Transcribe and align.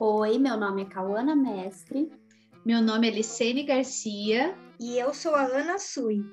Oi, 0.00 0.38
meu 0.38 0.56
nome 0.56 0.82
é 0.82 0.84
Cauana 0.84 1.34
Mestre. 1.34 2.08
Meu 2.64 2.80
nome 2.80 3.08
é 3.08 3.10
Licene 3.10 3.64
Garcia. 3.64 4.56
E 4.78 4.96
eu 4.96 5.12
sou 5.12 5.34
a 5.34 5.42
Ana 5.42 5.76
Sui. 5.80 6.24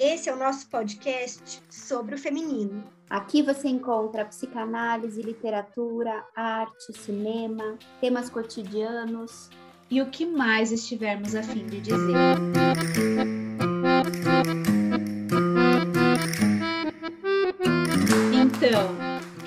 Esse 0.00 0.30
é 0.30 0.32
o 0.32 0.38
nosso 0.38 0.70
podcast 0.70 1.60
sobre 1.68 2.14
o 2.14 2.18
feminino. 2.18 2.82
Aqui 3.10 3.42
você 3.42 3.68
encontra 3.68 4.24
psicanálise, 4.24 5.20
literatura, 5.20 6.24
arte, 6.34 6.94
cinema, 6.94 7.78
temas 8.00 8.30
cotidianos 8.30 9.50
e 9.90 10.00
o 10.00 10.08
que 10.08 10.24
mais 10.24 10.72
estivermos 10.72 11.34
a 11.34 11.42
fim 11.42 11.66
de 11.66 11.82
dizer. 11.82 12.24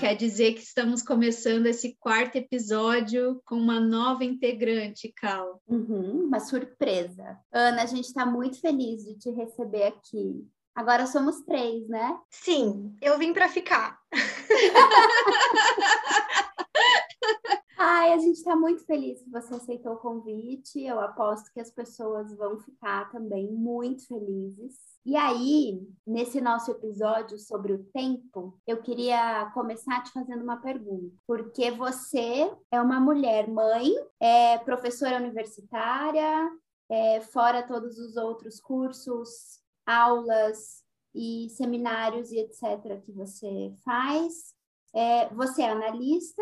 Quer 0.07 0.15
dizer 0.15 0.53
que 0.53 0.61
estamos 0.61 1.01
começando 1.01 1.65
esse 1.65 1.97
quarto 1.99 2.37
episódio 2.37 3.41
com 3.43 3.55
uma 3.55 3.77
nova 3.77 4.23
integrante, 4.23 5.11
Cal. 5.13 5.61
Uhum, 5.67 6.27
uma 6.27 6.39
surpresa. 6.39 7.37
Ana, 7.51 7.83
a 7.83 7.85
gente 7.85 8.05
está 8.05 8.25
muito 8.25 8.57
feliz 8.61 9.03
de 9.03 9.17
te 9.17 9.29
receber 9.31 9.83
aqui. 9.83 10.47
Agora 10.73 11.05
somos 11.07 11.41
três, 11.41 11.89
né? 11.89 12.17
Sim, 12.29 12.95
eu 13.01 13.19
vim 13.19 13.33
para 13.33 13.49
ficar. 13.49 13.99
Ai, 17.79 18.11
a 18.11 18.17
gente 18.17 18.37
está 18.37 18.55
muito 18.55 18.83
feliz 18.85 19.21
que 19.21 19.29
você 19.29 19.53
aceitou 19.53 19.93
o 19.93 19.99
convite. 19.99 20.81
Eu 20.81 20.99
aposto 20.99 21.53
que 21.53 21.59
as 21.59 21.69
pessoas 21.69 22.35
vão 22.35 22.57
ficar 22.57 23.11
também 23.11 23.51
muito 23.51 24.07
felizes. 24.07 24.73
E 25.05 25.15
aí, 25.15 25.87
nesse 26.05 26.41
nosso 26.41 26.71
episódio 26.71 27.37
sobre 27.37 27.73
o 27.73 27.83
tempo, 27.93 28.59
eu 28.65 28.81
queria 28.81 29.51
começar 29.53 30.01
te 30.01 30.11
fazendo 30.11 30.41
uma 30.41 30.57
pergunta. 30.57 31.15
Porque 31.27 31.69
você 31.69 32.51
é 32.71 32.81
uma 32.81 32.99
mulher 32.99 33.47
mãe, 33.47 33.93
é 34.19 34.57
professora 34.57 35.17
universitária, 35.17 36.49
é, 36.89 37.21
fora 37.21 37.61
todos 37.61 37.99
os 37.99 38.17
outros 38.17 38.59
cursos, 38.59 39.61
aulas 39.85 40.83
e 41.13 41.47
seminários 41.51 42.31
e 42.31 42.39
etc. 42.39 42.99
que 43.05 43.11
você 43.11 43.71
faz. 43.85 44.55
É, 44.95 45.29
você 45.29 45.61
é 45.61 45.69
analista, 45.69 46.41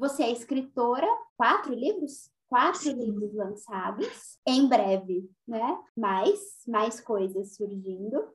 você 0.00 0.24
é 0.24 0.32
escritora, 0.32 1.06
quatro 1.36 1.72
livros? 1.72 2.30
quatro 2.50 2.80
Sim. 2.80 2.94
livros 2.94 3.32
lançados 3.32 4.38
em 4.44 4.68
breve, 4.68 5.30
né? 5.46 5.78
Mais, 5.96 6.40
mais 6.66 7.00
coisas 7.00 7.54
surgindo. 7.54 8.28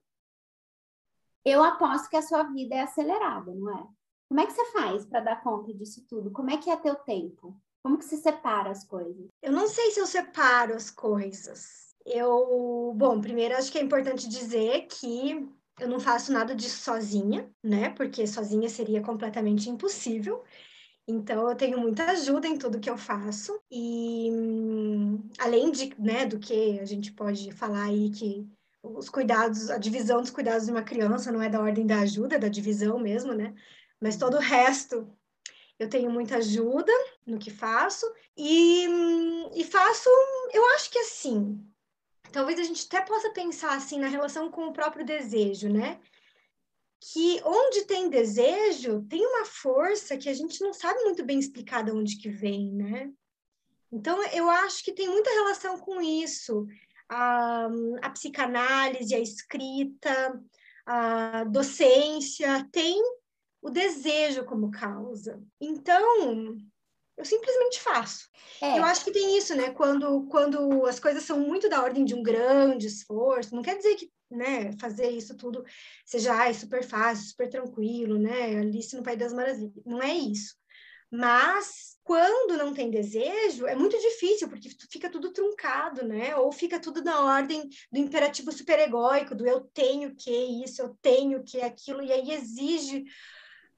Eu 1.44 1.62
aposto 1.62 2.10
que 2.10 2.16
a 2.16 2.22
sua 2.22 2.44
vida 2.44 2.76
é 2.76 2.82
acelerada, 2.82 3.54
não 3.54 3.78
é? 3.78 3.88
Como 4.30 4.40
é 4.40 4.48
que 4.48 4.54
você 4.54 4.66
faz 4.72 5.06
para 5.06 5.20
dar 5.20 5.44
conta 5.44 5.72
disso 5.74 6.04
tudo? 6.08 6.32
Como 6.32 6.50
é 6.50 6.58
que 6.58 6.70
é 6.70 6.78
teu 6.78 6.96
tempo? 6.96 7.62
Como 7.84 7.98
que 7.98 8.06
você 8.06 8.18
separa 8.18 8.72
as 8.72 8.84
coisas? 8.84 9.28
Eu 9.44 9.52
não 9.52 9.68
sei 9.68 9.92
se 9.92 10.00
eu 10.00 10.08
separo 10.08 10.74
as 10.74 10.90
coisas. 10.90 11.94
Eu, 12.04 12.94
bom, 12.96 13.20
primeiro 13.22 13.56
acho 13.56 13.72
que 13.72 13.78
é 13.78 13.84
importante 13.84 14.28
dizer 14.28 14.88
que 14.88 15.48
eu 15.80 15.88
não 15.88 16.00
faço 16.00 16.32
nada 16.32 16.56
disso 16.56 16.82
sozinha, 16.82 17.52
né? 17.64 17.90
Porque 17.90 18.26
sozinha 18.26 18.70
seria 18.70 19.02
completamente 19.02 19.70
impossível. 19.70 20.44
Então, 21.08 21.48
eu 21.48 21.56
tenho 21.56 21.80
muita 21.80 22.06
ajuda 22.12 22.48
em 22.48 22.58
tudo 22.58 22.80
que 22.80 22.90
eu 22.90 22.98
faço. 22.98 23.60
E, 23.70 24.30
além 25.38 25.72
de, 25.72 25.94
né, 26.00 26.26
do 26.26 26.40
que 26.40 26.80
a 26.80 26.86
gente 26.86 27.12
pode 27.12 27.52
falar 27.52 27.84
aí 27.84 28.10
que 28.10 28.48
os 28.82 29.10
cuidados, 29.10 29.70
a 29.70 29.78
divisão 29.78 30.22
dos 30.22 30.32
cuidados 30.32 30.66
de 30.66 30.72
uma 30.72 30.84
criança 30.84 31.32
não 31.32 31.42
é 31.42 31.50
da 31.50 31.62
ordem 31.62 31.86
da 31.86 32.00
ajuda, 32.00 32.36
é 32.36 32.40
da 32.40 32.48
divisão 32.48 33.00
mesmo, 33.00 33.34
né? 33.34 33.54
Mas 34.00 34.18
todo 34.18 34.38
o 34.38 34.40
resto 34.40 35.08
eu 35.78 35.90
tenho 35.90 36.10
muita 36.10 36.38
ajuda 36.38 36.92
no 37.26 37.38
que 37.38 37.52
faço 37.52 38.06
e, 38.38 38.88
e 39.56 39.64
faço, 39.64 40.10
eu 40.54 40.66
acho 40.76 40.90
que 40.90 41.00
assim, 41.00 41.60
talvez 42.32 42.60
a 42.60 42.64
gente 42.64 42.86
até 42.86 43.02
possa 43.02 43.30
pensar 43.32 43.76
assim 43.76 44.00
na 44.00 44.08
relação 44.08 44.50
com 44.50 44.68
o 44.68 44.74
próprio 44.74 45.06
desejo, 45.06 45.70
né? 45.70 46.00
Que 47.12 47.40
onde 47.46 47.86
tem 47.86 48.10
desejo, 48.10 49.06
tem 49.08 49.26
uma 49.26 49.46
força 49.46 50.18
que 50.18 50.28
a 50.28 50.34
gente 50.34 50.60
não 50.62 50.74
sabe 50.74 51.04
muito 51.04 51.24
bem 51.24 51.38
explicar 51.38 51.84
de 51.84 51.92
onde 51.92 52.18
que 52.18 52.30
vem, 52.30 52.72
né? 52.72 53.12
Então, 53.92 54.24
eu 54.30 54.50
acho 54.50 54.84
que 54.84 54.92
tem 54.92 55.08
muita 55.08 55.30
relação 55.30 55.78
com 55.78 56.02
isso. 56.02 56.66
A, 57.08 57.68
a 58.02 58.10
psicanálise, 58.10 59.14
a 59.14 59.20
escrita, 59.20 60.42
a 60.86 61.44
docência, 61.44 62.68
tem 62.72 63.00
o 63.62 63.70
desejo 63.70 64.44
como 64.44 64.72
causa. 64.72 65.42
Então, 65.62 66.58
eu 67.16 67.24
simplesmente 67.24 67.82
faço. 67.82 68.28
É. 68.62 68.80
Eu 68.80 68.84
acho 68.84 69.06
que 69.06 69.12
tem 69.12 69.38
isso, 69.38 69.56
né? 69.56 69.70
Quando, 69.72 70.24
quando 70.24 70.86
as 70.88 71.00
coisas 71.00 71.24
são 71.24 71.40
muito 71.40 71.70
da 71.70 71.84
ordem 71.84 72.04
de 72.04 72.16
um 72.16 72.24
grande 72.24 72.88
esforço, 72.88 73.56
não 73.56 73.62
quer 73.62 73.78
dizer 73.78 73.96
que 73.96 74.12
né, 74.30 74.72
fazer 74.80 75.10
isso 75.10 75.36
tudo 75.36 75.64
seja 76.06 76.34
ai, 76.34 76.54
super 76.54 76.84
fácil, 76.84 77.28
super 77.28 77.50
tranquilo, 77.50 78.18
né? 78.18 78.58
Alice 78.58 78.96
no 78.96 79.04
País 79.04 79.20
das 79.20 79.34
Maravilhas. 79.34 79.72
Não 79.86 80.02
é 80.02 80.14
isso. 80.14 80.56
Mas 81.12 81.98
quando 82.04 82.58
não 82.58 82.74
tem 82.74 82.90
desejo, 82.90 83.66
é 83.66 83.76
muito 83.76 83.98
difícil, 83.98 84.50
porque 84.50 84.70
fica 84.92 85.10
tudo 85.10 85.32
truncado, 85.32 86.06
né? 86.06 86.36
Ou 86.36 86.52
fica 86.52 86.80
tudo 86.80 87.04
na 87.04 87.22
ordem 87.22 87.68
do 87.92 88.00
imperativo 88.00 88.52
superegóico, 88.52 89.36
do 89.36 89.48
eu 89.48 89.62
tenho 89.74 90.16
que 90.16 90.32
isso, 90.64 90.82
eu 90.82 90.96
tenho 91.02 91.44
que 91.44 91.62
aquilo, 91.62 92.04
e 92.04 92.12
aí 92.12 92.32
exige 92.32 93.06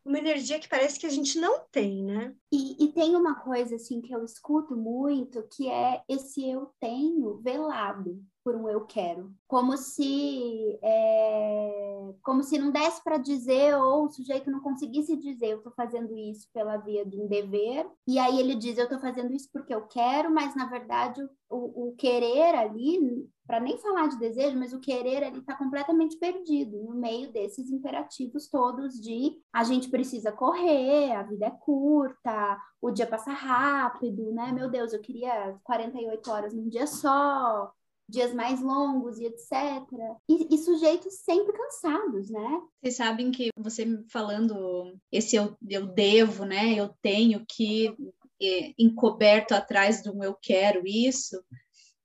uma 0.08 0.18
energia 0.18 0.60
que 0.60 0.70
parece 0.70 0.98
que 0.98 1.06
a 1.06 1.10
gente 1.10 1.38
não 1.40 1.60
tem, 1.72 2.04
né? 2.04 2.34
E, 2.52 2.84
e, 2.84 2.94
tem 2.94 3.16
uma 3.16 3.36
coisa 3.36 3.76
assim 3.76 4.02
que 4.02 4.14
eu 4.14 4.24
escuto 4.24 4.76
muito, 4.76 5.44
que 5.52 5.70
é 5.70 6.02
esse 6.08 6.50
eu 6.50 6.72
tenho 6.80 7.38
velado 7.38 8.18
por 8.44 8.56
um 8.56 8.70
eu 8.70 8.86
quero, 8.86 9.30
como 9.46 9.76
se 9.76 10.80
é, 10.82 12.14
como 12.24 12.42
se 12.42 12.58
não 12.58 12.72
desse 12.72 13.04
para 13.04 13.18
dizer 13.18 13.76
ou 13.76 14.06
o 14.06 14.10
sujeito 14.10 14.50
não 14.50 14.62
conseguisse 14.62 15.18
dizer 15.18 15.48
eu 15.48 15.58
estou 15.58 15.74
fazendo 15.74 16.16
isso 16.16 16.48
pela 16.54 16.78
via 16.78 17.06
de 17.06 17.20
um 17.20 17.28
dever 17.28 17.86
e 18.08 18.18
aí 18.18 18.40
ele 18.40 18.56
diz 18.56 18.78
eu 18.78 18.86
estou 18.86 19.02
fazendo 19.02 19.34
isso 19.34 19.50
porque 19.52 19.76
eu 19.76 19.86
quero, 19.88 20.34
mas 20.34 20.56
na 20.56 20.66
verdade 20.66 21.22
o, 21.50 21.90
o 21.90 21.96
querer 21.98 22.56
ali 22.56 23.28
para 23.48 23.62
nem 23.62 23.78
falar 23.78 24.08
de 24.08 24.20
desejo, 24.20 24.60
mas 24.60 24.74
o 24.74 24.80
querer 24.80 25.24
ali 25.24 25.40
está 25.40 25.56
completamente 25.56 26.18
perdido 26.18 26.84
no 26.84 26.94
meio 26.94 27.32
desses 27.32 27.72
imperativos 27.72 28.50
todos 28.50 29.00
de 29.00 29.42
a 29.54 29.64
gente 29.64 29.90
precisa 29.90 30.32
correr, 30.32 31.14
a 31.14 31.24
vida 31.24 31.46
é 31.46 31.52
curta, 31.52 32.60
o 32.82 32.92
dia 32.92 33.08
passa 33.08 33.32
rápido, 33.32 34.32
né? 34.34 34.52
Meu 34.52 34.70
Deus, 34.70 34.92
eu 34.92 35.02
queria 35.02 35.58
48 35.64 36.30
horas 36.30 36.54
num 36.54 36.68
dia 36.68 36.86
só, 36.86 37.72
dias 38.10 38.34
mais 38.34 38.62
longos 38.62 39.18
e 39.18 39.26
etc. 39.26 39.52
E, 40.30 40.54
e, 40.54 40.58
sujeitos 40.58 41.14
sempre 41.20 41.54
cansados, 41.54 42.30
né? 42.30 42.62
Vocês 42.82 42.96
sabem 42.96 43.32
que 43.32 43.50
você 43.58 43.86
falando 44.12 44.94
esse 45.12 45.36
eu, 45.36 45.56
eu 45.70 45.88
devo, 45.88 46.46
né? 46.46 46.74
Eu 46.74 46.94
tenho 47.02 47.46
que 47.48 47.96
é, 48.42 48.74
encoberto 48.78 49.54
atrás 49.54 50.04
do 50.04 50.24
eu 50.24 50.36
quero 50.42 50.84
isso, 50.86 51.44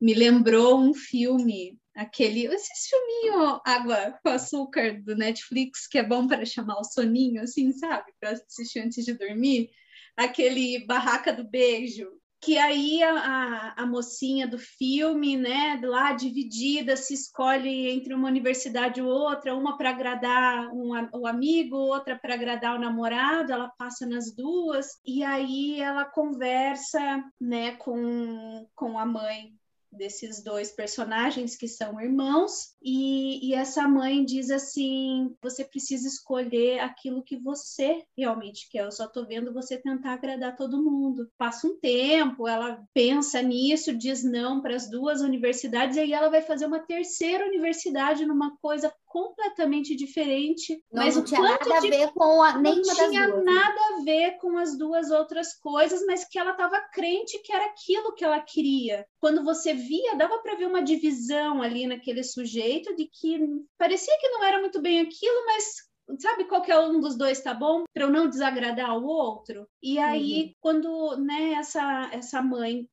me 0.02 0.14
lembrou 0.14 0.80
um 0.80 0.92
filme 0.92 1.78
aquele, 1.94 2.46
esse 2.46 2.90
filminho 2.90 3.60
Água 3.64 4.18
com 4.20 4.30
Açúcar 4.30 5.00
do 5.00 5.14
Netflix, 5.14 5.86
que 5.86 5.96
é 5.96 6.02
bom 6.02 6.26
para 6.26 6.44
chamar 6.44 6.80
o 6.80 6.84
soninho, 6.84 7.40
assim, 7.40 7.70
sabe? 7.72 8.12
Para 8.18 8.30
assistir 8.30 8.80
antes 8.80 9.04
de 9.04 9.14
dormir. 9.14 9.70
Aquele 10.16 10.84
Barraca 10.86 11.32
do 11.32 11.44
Beijo, 11.44 12.08
que 12.40 12.58
aí 12.58 13.00
a, 13.00 13.12
a, 13.14 13.82
a, 13.82 13.86
mocinha 13.86 14.48
do 14.48 14.58
filme, 14.58 15.36
né, 15.36 15.80
lá 15.84 16.12
dividida, 16.12 16.96
se 16.96 17.14
escolhe 17.14 17.88
entre 17.88 18.12
uma 18.12 18.26
universidade 18.26 19.00
ou 19.00 19.08
outra, 19.08 19.54
uma 19.54 19.78
para 19.78 19.90
agradar 19.90 20.69
um, 20.74 20.90
o 21.14 21.28
amigo, 21.28 21.76
outra 21.76 22.19
para 22.19 22.34
agradar 22.34 22.74
o 22.74 22.80
namorado, 22.80 23.52
ela 23.52 23.69
passa 23.78 24.04
nas 24.04 24.34
duas, 24.34 24.88
e 25.06 25.22
aí 25.22 25.80
ela 25.80 26.04
conversa, 26.04 27.22
né, 27.40 27.76
com, 27.76 28.66
com 28.75 28.98
a 28.98 29.06
mãe 29.06 29.56
desses 29.93 30.43
dois 30.43 30.73
personagens 30.73 31.56
que 31.56 31.69
são 31.69 32.00
irmãos, 32.00 32.73
e, 32.83 33.49
e, 33.49 33.55
essa 33.55 33.87
mãe 33.87 34.25
diz 34.25 34.50
assim: 34.50 35.35
você 35.43 35.65
precisa 35.65 36.09
escolher 36.09 36.81
aquilo 36.81 37.23
que 37.23 37.37
você 37.37 38.03
realmente 38.17 38.69
quer. 38.71 38.85
Eu 38.85 38.91
só 38.91 39.05
estou 39.05 39.27
vendo 39.27 39.53
você 39.53 39.77
tentar 39.77 40.15
agradar 40.15 40.56
todo 40.56 40.83
mundo. 40.83 41.31
Passa 41.39 41.67
um 41.67 41.79
tempo, 41.79 42.49
ela 42.49 42.83
pensa 42.94 43.43
nisso, 43.43 43.97
diz 43.97 44.25
não 44.25 44.61
para 44.61 44.75
as 44.75 44.91
duas 44.91 45.21
universidades, 45.21 45.97
e 45.97 46.00
aí 46.00 46.12
ela 46.12 46.31
vai 46.31 46.43
fazer 46.43 46.67
uma 46.67 46.81
terceira 46.81 47.47
universidade 47.47 48.27
numa 48.27 48.56
coisa 48.59 48.93
completamente 49.12 49.94
diferente. 49.94 50.82
Não, 50.91 51.05
mas 51.05 51.14
não 51.14 51.23
tinha 51.23 51.43
nada 51.43 51.76
a 51.76 51.81
ver 51.81 52.11
com 52.14 52.43
a, 52.43 52.59
nenhuma 52.59 52.94
não 52.94 53.11
tinha 53.11 53.29
duas, 53.29 53.44
né? 53.44 53.53
nada 53.53 53.81
a 53.81 54.03
ver 54.03 54.38
com 54.38 54.56
as 54.56 54.79
duas 54.79 55.11
outras 55.11 55.53
coisas, 55.53 56.03
mas 56.06 56.26
que 56.26 56.38
ela 56.38 56.53
estava 56.53 56.81
crente 56.94 57.38
que 57.43 57.53
era 57.53 57.67
aquilo 57.67 58.14
que 58.14 58.25
ela 58.25 58.41
queria. 58.41 59.06
Quando 59.20 59.44
você 59.44 59.75
via, 59.75 60.17
dava 60.17 60.38
para 60.38 60.55
ver 60.55 60.67
uma 60.67 60.82
divisão 60.82 61.61
ali 61.61 61.87
naquele 61.87 62.25
sujeito 62.25 62.97
de 62.97 63.06
que 63.06 63.38
parecia 63.76 64.19
que 64.19 64.31
não 64.31 64.43
era 64.43 64.61
muito 64.61 64.81
bem 64.81 65.00
aquilo, 65.00 65.44
mas 65.44 65.93
sabe 66.19 66.44
qualquer 66.44 66.79
um 66.81 66.99
dos 66.99 67.17
dois 67.17 67.43
tá 67.43 67.53
bom 67.53 67.85
para 67.93 68.05
eu 68.05 68.11
não 68.11 68.31
desagradar 68.31 68.97
o 68.97 69.05
outro? 69.05 69.69
E 69.82 69.99
aí, 69.99 70.44
uhum. 70.44 70.53
quando 70.58 71.17
né, 71.19 71.53
essa, 71.53 72.08
essa 72.15 72.41
mãe 72.41 72.88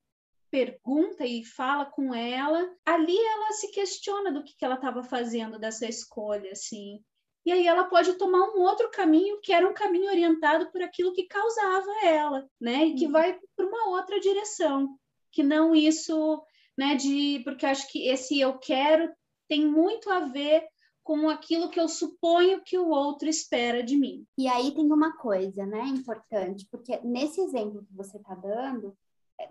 pergunta 0.49 1.25
e 1.25 1.45
fala 1.45 1.85
com 1.85 2.13
ela, 2.13 2.69
ali 2.85 3.17
ela 3.17 3.51
se 3.53 3.71
questiona 3.71 4.31
do 4.31 4.43
que, 4.43 4.55
que 4.55 4.65
ela 4.65 4.75
estava 4.75 5.03
fazendo 5.03 5.59
dessa 5.59 5.87
escolha, 5.87 6.51
assim. 6.51 7.03
E 7.45 7.51
aí 7.51 7.65
ela 7.65 7.85
pode 7.85 8.13
tomar 8.13 8.49
um 8.49 8.61
outro 8.61 8.89
caminho 8.91 9.39
que 9.41 9.53
era 9.53 9.67
um 9.67 9.73
caminho 9.73 10.09
orientado 10.09 10.71
por 10.71 10.81
aquilo 10.81 11.13
que 11.13 11.27
causava 11.27 12.05
ela, 12.05 12.47
né? 12.59 12.85
E 12.85 12.95
que 12.95 13.05
uhum. 13.05 13.11
vai 13.11 13.39
para 13.55 13.65
uma 13.65 13.89
outra 13.89 14.19
direção, 14.19 14.97
que 15.31 15.41
não 15.41 15.73
isso, 15.73 16.43
né? 16.77 16.95
De 16.95 17.41
porque 17.43 17.65
acho 17.65 17.89
que 17.91 18.07
esse 18.07 18.39
eu 18.39 18.57
quero 18.59 19.11
tem 19.47 19.65
muito 19.65 20.09
a 20.11 20.19
ver 20.19 20.63
com 21.03 21.27
aquilo 21.27 21.69
que 21.69 21.79
eu 21.79 21.87
suponho 21.87 22.61
que 22.63 22.77
o 22.77 22.89
outro 22.89 23.27
espera 23.27 23.81
de 23.81 23.97
mim. 23.97 24.27
E 24.37 24.47
aí 24.47 24.71
tem 24.75 24.91
uma 24.91 25.17
coisa, 25.17 25.65
né, 25.65 25.81
importante, 25.87 26.67
porque 26.69 26.99
nesse 27.03 27.41
exemplo 27.41 27.83
que 27.83 27.95
você 27.95 28.17
está 28.17 28.35
dando, 28.35 28.95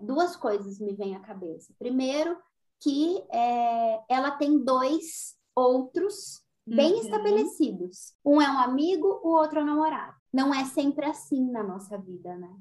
duas 0.00 0.37
coisas 0.37 0.79
me 0.79 0.94
vêm 0.94 1.17
à 1.17 1.20
cabeça. 1.20 1.75
Primeiro, 1.79 2.37
que 2.81 3.23
é, 3.32 4.00
ela 4.08 4.31
tem 4.31 4.62
dois 4.62 5.37
outros 5.55 6.43
bem 6.67 6.94
uhum. 6.94 7.00
estabelecidos. 7.00 8.14
Um 8.25 8.40
é 8.40 8.50
um 8.50 8.58
amigo, 8.58 9.20
o 9.23 9.29
outro 9.29 9.58
é 9.58 9.62
um 9.62 9.67
namorado. 9.67 10.14
Não 10.32 10.55
é 10.55 10.64
sempre 10.64 11.06
assim 11.06 11.50
na 11.50 11.62
nossa 11.62 11.96
vida, 11.99 12.37
né? 12.37 12.55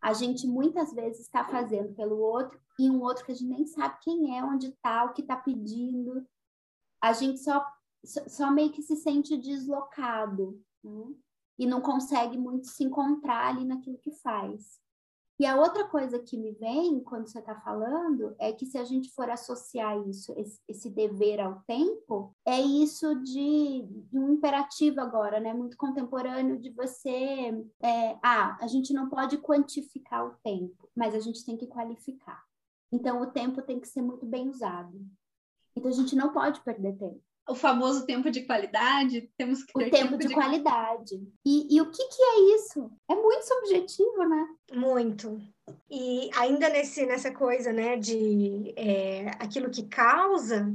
A 0.00 0.12
gente 0.12 0.46
muitas 0.46 0.92
vezes 0.92 1.22
está 1.22 1.44
fazendo 1.44 1.94
pelo 1.94 2.18
outro 2.18 2.60
e 2.78 2.90
um 2.90 3.02
outro 3.02 3.24
que 3.24 3.32
a 3.32 3.34
gente 3.34 3.48
nem 3.48 3.66
sabe 3.66 3.98
quem 4.02 4.36
é, 4.36 4.44
onde 4.44 4.68
está, 4.68 5.04
o 5.04 5.12
que 5.12 5.22
está 5.22 5.36
pedindo. 5.36 6.26
A 7.00 7.12
gente 7.12 7.40
só 7.40 7.64
só 8.06 8.50
meio 8.50 8.70
que 8.70 8.82
se 8.82 8.96
sente 8.96 9.36
deslocado 9.36 10.62
né? 10.82 11.14
e 11.58 11.66
não 11.66 11.80
consegue 11.80 12.38
muito 12.38 12.68
se 12.68 12.84
encontrar 12.84 13.48
ali 13.48 13.64
naquilo 13.64 13.98
que 13.98 14.12
faz. 14.12 14.80
E 15.38 15.44
a 15.44 15.56
outra 15.56 15.86
coisa 15.86 16.18
que 16.18 16.36
me 16.38 16.52
vem 16.52 17.00
quando 17.00 17.28
você 17.28 17.38
está 17.40 17.54
falando 17.60 18.34
é 18.38 18.52
que 18.52 18.64
se 18.64 18.78
a 18.78 18.84
gente 18.84 19.10
for 19.10 19.28
associar 19.28 19.98
isso, 20.08 20.34
esse, 20.66 20.88
dever 20.88 21.40
ao 21.40 21.60
tempo, 21.66 22.34
é 22.46 22.58
isso 22.58 23.14
de, 23.22 23.82
de, 23.86 24.18
um 24.18 24.32
imperativo 24.32 24.98
agora, 24.98 25.38
né? 25.38 25.52
Muito 25.52 25.76
contemporâneo 25.76 26.58
de 26.58 26.70
você. 26.70 27.10
É, 27.82 28.18
ah, 28.22 28.56
a 28.60 28.66
gente 28.66 28.94
não 28.94 29.10
pode 29.10 29.36
quantificar 29.36 30.26
o 30.26 30.36
tempo, 30.42 30.88
mas 30.96 31.14
a 31.14 31.20
gente 31.20 31.44
tem 31.44 31.56
que 31.56 31.66
qualificar. 31.66 32.42
Então, 32.90 33.20
o 33.20 33.26
tempo 33.26 33.60
tem 33.60 33.78
que 33.78 33.88
ser 33.88 34.00
muito 34.00 34.24
bem 34.24 34.48
usado. 34.48 34.98
Então, 35.76 35.90
a 35.90 35.94
gente 35.94 36.16
não 36.16 36.32
pode 36.32 36.62
perder 36.62 36.96
tempo 36.96 37.25
o 37.48 37.54
famoso 37.54 38.04
tempo 38.04 38.30
de 38.30 38.42
qualidade, 38.42 39.30
temos 39.36 39.62
que 39.62 39.72
ter 39.72 39.86
o 39.86 39.90
tempo, 39.90 39.96
tempo 39.96 40.18
de, 40.18 40.28
de, 40.28 40.34
qualidade. 40.34 41.28
E, 41.44 41.76
e 41.76 41.80
o 41.80 41.90
que, 41.90 42.08
que 42.08 42.22
é 42.22 42.56
isso? 42.56 42.90
É 43.08 43.14
muito 43.14 43.44
subjetivo, 43.44 44.24
né? 44.28 44.48
Muito. 44.72 45.40
E 45.88 46.28
ainda 46.36 46.68
nesse, 46.68 47.06
nessa 47.06 47.32
coisa, 47.32 47.72
né, 47.72 47.96
de 47.96 48.72
é, 48.76 49.30
aquilo 49.38 49.70
que 49.70 49.84
causa 49.84 50.74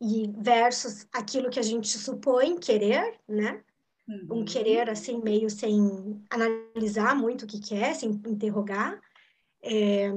e 0.00 0.32
versus 0.36 1.06
aquilo 1.12 1.50
que 1.50 1.60
a 1.60 1.62
gente 1.62 1.96
supõe 1.96 2.58
querer, 2.58 3.20
né? 3.28 3.62
Uhum. 4.08 4.40
Um 4.40 4.44
querer 4.44 4.90
assim 4.90 5.22
meio 5.22 5.48
sem 5.48 6.20
analisar 6.28 7.14
muito 7.14 7.42
o 7.44 7.46
que 7.46 7.60
quer, 7.60 7.90
é, 7.90 7.94
sem 7.94 8.10
interrogar. 8.26 9.00
É, 9.64 10.10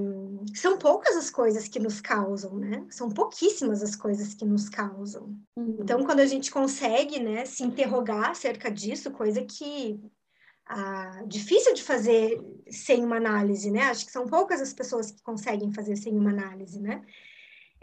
são 0.55 0.77
poucas 0.77 1.15
as 1.15 1.29
coisas 1.29 1.67
que 1.67 1.79
nos 1.79 2.01
causam, 2.01 2.57
né? 2.57 2.85
São 2.89 3.09
pouquíssimas 3.09 3.83
as 3.83 3.95
coisas 3.95 4.33
que 4.33 4.43
nos 4.43 4.69
causam. 4.69 5.37
Uhum. 5.55 5.77
Então, 5.79 6.03
quando 6.03 6.19
a 6.19 6.25
gente 6.25 6.49
consegue, 6.49 7.19
né, 7.19 7.45
se 7.45 7.63
interrogar 7.63 8.31
acerca 8.31 8.71
disso, 8.71 9.11
coisa 9.11 9.43
que 9.43 9.99
ah, 10.65 11.23
difícil 11.27 11.75
de 11.75 11.83
fazer 11.83 12.41
sem 12.69 13.03
uma 13.03 13.17
análise, 13.17 13.69
né? 13.69 13.83
Acho 13.83 14.05
que 14.05 14.11
são 14.11 14.25
poucas 14.25 14.59
as 14.59 14.73
pessoas 14.73 15.11
que 15.11 15.21
conseguem 15.21 15.71
fazer 15.71 15.95
sem 15.95 16.17
uma 16.17 16.31
análise, 16.31 16.81
né? 16.81 17.03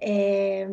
É, 0.05 0.67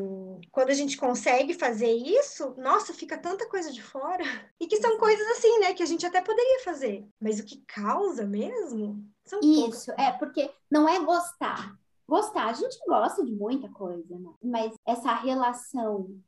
quando 0.52 0.72
a 0.72 0.74
gente 0.74 0.98
consegue 0.98 1.54
fazer 1.54 1.92
isso, 1.92 2.56
nossa, 2.58 2.94
fica 2.94 3.16
tanta 3.16 3.48
coisa 3.48 3.72
de 3.72 3.82
fora. 3.82 4.24
E 4.60 4.66
que 4.66 4.78
são 4.78 4.98
coisas 4.98 5.26
assim, 5.28 5.60
né, 5.60 5.74
que 5.76 5.84
a 5.84 5.86
gente 5.86 6.04
até 6.04 6.20
poderia 6.20 6.64
fazer. 6.64 7.08
Mas 7.22 7.40
o 7.40 7.46
que 7.46 7.64
causa 7.68 8.26
mesmo? 8.26 9.08
São 9.24 9.40
isso, 9.40 9.86
poucas. 9.86 10.06
é, 10.06 10.12
porque 10.14 10.52
não 10.70 10.90
é 10.90 11.00
gostar. 11.00 11.78
Gostar, 12.08 12.48
a 12.48 12.54
gente 12.54 12.80
gosta 12.88 13.24
de 13.24 13.32
muita 13.32 13.70
coisa, 13.70 14.18
né? 14.18 14.32
Mas 14.44 14.74
essa 14.84 15.14
relação 15.14 16.20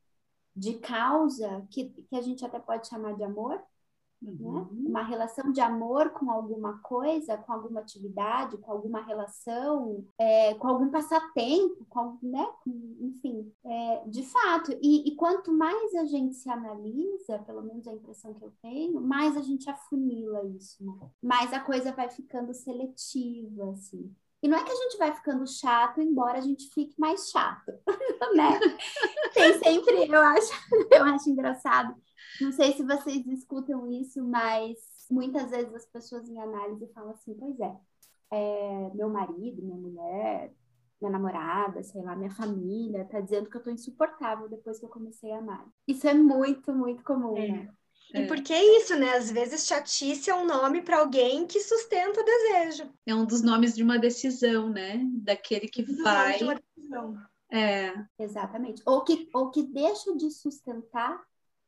de 0.56 0.76
causa, 0.76 1.66
que, 1.72 1.90
que 1.90 2.16
a 2.16 2.22
gente 2.22 2.46
até 2.46 2.60
pode 2.60 2.88
chamar 2.88 3.16
de 3.16 3.24
amor, 3.24 3.60
Uhum. 4.22 4.54
Né? 4.54 4.68
Uma 4.90 5.02
relação 5.02 5.52
de 5.52 5.60
amor 5.60 6.12
com 6.12 6.30
alguma 6.30 6.78
coisa, 6.80 7.38
com 7.38 7.52
alguma 7.52 7.80
atividade, 7.80 8.58
com 8.58 8.72
alguma 8.72 9.02
relação, 9.02 10.06
é, 10.18 10.54
com 10.56 10.68
algum 10.68 10.90
passatempo, 10.90 11.86
com, 11.90 12.18
né? 12.22 12.48
enfim, 13.00 13.52
é, 13.66 14.04
de 14.08 14.24
fato. 14.24 14.78
E, 14.82 15.10
e, 15.10 15.16
quanto 15.16 15.52
mais 15.52 15.96
a 15.96 16.06
gente 16.06 16.36
se 16.36 16.50
analisa, 16.50 17.40
pelo 17.40 17.64
menos 17.64 17.88
a 17.88 17.94
impressão 17.94 18.34
que 18.34 18.44
eu 18.44 18.54
tenho, 18.62 19.02
mais 19.02 19.36
a 19.36 19.42
gente 19.42 19.70
afunila 19.70 20.46
isso, 20.46 20.84
né? 20.86 21.10
mais 21.22 21.52
a 21.52 21.60
coisa 21.60 21.92
vai 21.92 22.10
ficando 22.10 22.54
seletiva, 22.54 23.72
assim. 23.72 24.14
E 24.44 24.48
não 24.48 24.58
é 24.58 24.64
que 24.64 24.72
a 24.72 24.76
gente 24.76 24.98
vai 24.98 25.14
ficando 25.14 25.46
chato, 25.46 26.02
embora 26.02 26.40
a 26.40 26.42
gente 26.42 26.68
fique 26.74 27.00
mais 27.00 27.30
chato, 27.30 27.72
né? 28.36 28.60
Tem 29.34 29.54
sempre, 29.60 30.08
eu 30.12 30.20
acho, 30.20 30.52
eu 30.92 31.04
acho 31.04 31.30
engraçado 31.30 31.96
não 32.40 32.52
sei 32.52 32.74
se 32.74 32.84
vocês 32.84 33.26
escutam 33.28 33.92
isso, 33.92 34.24
mas 34.24 34.78
muitas 35.10 35.50
vezes 35.50 35.74
as 35.74 35.86
pessoas 35.86 36.30
em 36.30 36.40
análise 36.40 36.88
falam 36.94 37.12
assim: 37.12 37.34
pois 37.34 37.60
é, 37.60 37.76
é 38.32 38.92
meu 38.94 39.10
marido, 39.10 39.62
minha 39.62 39.78
mulher, 39.78 40.54
minha 41.02 41.12
namorada, 41.12 41.84
sei 41.84 42.02
lá, 42.02 42.16
minha 42.16 42.32
família, 42.32 43.06
tá 43.06 43.20
dizendo 43.20 43.50
que 43.50 43.58
eu 43.58 43.64
tô 43.64 43.72
insuportável 43.72 44.48
depois 44.48 44.80
que 44.80 44.86
eu 44.86 44.90
comecei 44.90 45.32
a 45.32 45.40
amar. 45.40 45.68
Isso 45.88 46.08
é 46.08 46.14
muito, 46.14 46.74
muito 46.74 47.04
comum, 47.04 47.36
é. 47.38 47.48
né? 47.48 47.74
E 48.14 48.22
é. 48.22 48.28
porque 48.28 48.54
é 48.54 48.78
isso, 48.78 48.96
né? 48.96 49.16
Às 49.16 49.32
vezes 49.32 49.66
chatice 49.66 50.30
é 50.30 50.36
um 50.36 50.46
nome 50.46 50.82
para 50.82 51.00
alguém 51.00 51.48
que 51.48 51.60
sustenta 51.60 52.20
o 52.20 52.26
desejo. 52.26 52.92
É 53.06 53.16
um 53.16 53.26
dos 53.26 53.42
nomes 53.42 53.76
de 53.76 53.84
uma 53.84 53.98
decisão, 53.98 54.70
né? 54.70 55.02
Daquele 55.14 55.68
que 55.68 55.84
vai. 55.84 56.38
De 56.38 56.44
uma 56.44 56.56
decisão. 56.56 57.18
É. 57.50 57.94
Exatamente. 58.20 58.82
Ou 58.86 59.04
que, 59.04 59.30
ou 59.34 59.50
que 59.50 59.64
deixa 59.64 60.16
de 60.16 60.30
sustentar 60.30 61.22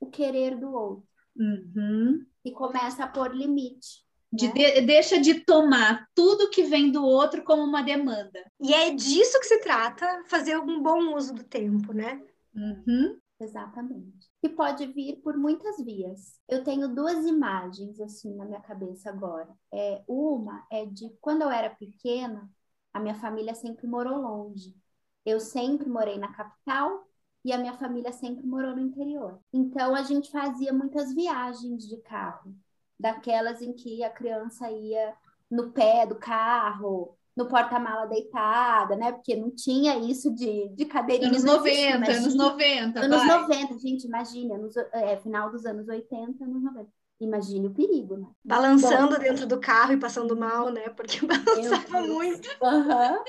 o 0.04 0.10
querer 0.10 0.58
do 0.58 0.72
outro. 0.74 1.08
Uhum. 1.36 2.26
E 2.46 2.52
começa 2.52 3.04
a 3.04 3.08
pôr 3.08 3.36
limite. 3.36 4.04
De, 4.32 4.48
né? 4.48 4.54
de, 4.54 4.82
deixa 4.82 5.20
de 5.20 5.42
tomar 5.42 6.08
tudo 6.16 6.50
que 6.50 6.64
vem 6.64 6.92
do 6.92 7.04
outro 7.04 7.44
como 7.44 7.64
uma 7.64 7.82
demanda. 7.82 8.40
E 8.60 8.74
é 8.74 8.92
disso 8.92 9.40
que 9.40 9.46
se 9.46 9.60
trata, 9.62 10.24
fazer 10.28 10.58
um 10.58 10.82
bom 10.82 11.16
uso 11.16 11.34
do 11.34 11.44
tempo, 11.44 11.94
né? 11.94 12.22
Uhum. 12.56 13.18
Exatamente. 13.40 14.30
E 14.42 14.50
pode 14.50 14.86
vir 14.88 15.18
por 15.18 15.38
muitas 15.38 15.78
vias. 15.84 16.40
Eu 16.48 16.64
tenho 16.64 16.88
duas 16.88 17.26
imagens 17.26 18.00
assim 18.00 18.36
na 18.36 18.46
minha 18.46 18.62
cabeça 18.62 19.10
agora. 19.10 19.50
É, 19.72 20.02
uma 20.08 20.66
é 20.72 20.86
de 20.86 21.10
quando 21.20 21.42
eu 21.42 21.52
era 21.52 21.70
pequena, 21.70 22.50
a 22.94 23.00
minha 23.00 23.16
família 23.16 23.54
sempre 23.54 23.88
morou 23.88 24.18
longe. 24.18 24.76
Eu 25.26 25.40
sempre 25.40 25.90
morei 25.90 26.18
na 26.18 26.32
capital 26.34 27.06
e 27.44 27.52
a 27.52 27.58
minha 27.58 27.74
família 27.74 28.12
sempre 28.12 28.46
morou 28.46 28.76
no 28.76 28.82
interior. 28.82 29.40
Então 29.52 29.96
a 29.96 30.04
gente 30.04 30.32
fazia 30.32 30.72
muitas 30.72 31.14
viagens 31.14 31.88
de 31.88 31.98
carro, 31.98 32.56
daquelas 33.00 33.62
em 33.62 33.74
que 33.74 34.04
a 34.04 34.10
criança 34.10 34.72
ia 34.72 35.14
no 35.50 35.72
pé 35.72 36.06
do 36.06 36.16
carro, 36.16 37.18
no 37.36 37.48
porta-mala 37.48 38.06
deitada, 38.06 38.96
né? 38.96 39.12
Porque 39.12 39.36
não 39.36 39.52
tinha 39.52 39.98
isso 39.98 40.34
de, 40.34 40.70
de 40.70 40.86
cadeirinha. 40.86 41.30
Anos 41.30 41.44
90, 41.44 41.80
imagina, 41.80 42.18
anos 42.18 42.36
90. 42.36 43.00
Anos 43.00 43.18
vai. 43.18 43.42
90, 43.42 43.80
gente, 43.80 44.06
imagina, 44.06 44.56
anos, 44.56 44.78
é, 44.78 45.18
final 45.18 45.52
dos 45.52 45.66
anos 45.66 45.88
80, 45.88 46.44
anos 46.44 46.64
90. 46.64 46.90
Imagine 47.20 47.68
o 47.68 47.74
perigo, 47.74 48.18
né? 48.18 48.28
Balançando 48.44 49.16
Bom, 49.16 49.20
dentro 49.22 49.48
do 49.48 49.60
carro 49.60 49.94
e 49.94 49.98
passando 49.98 50.36
mal, 50.36 50.70
né? 50.70 50.90
Porque 50.90 51.20
balançava 51.26 52.02
muito. 52.02 52.50
Aham. 52.62 53.14
Uhum. 53.14 53.24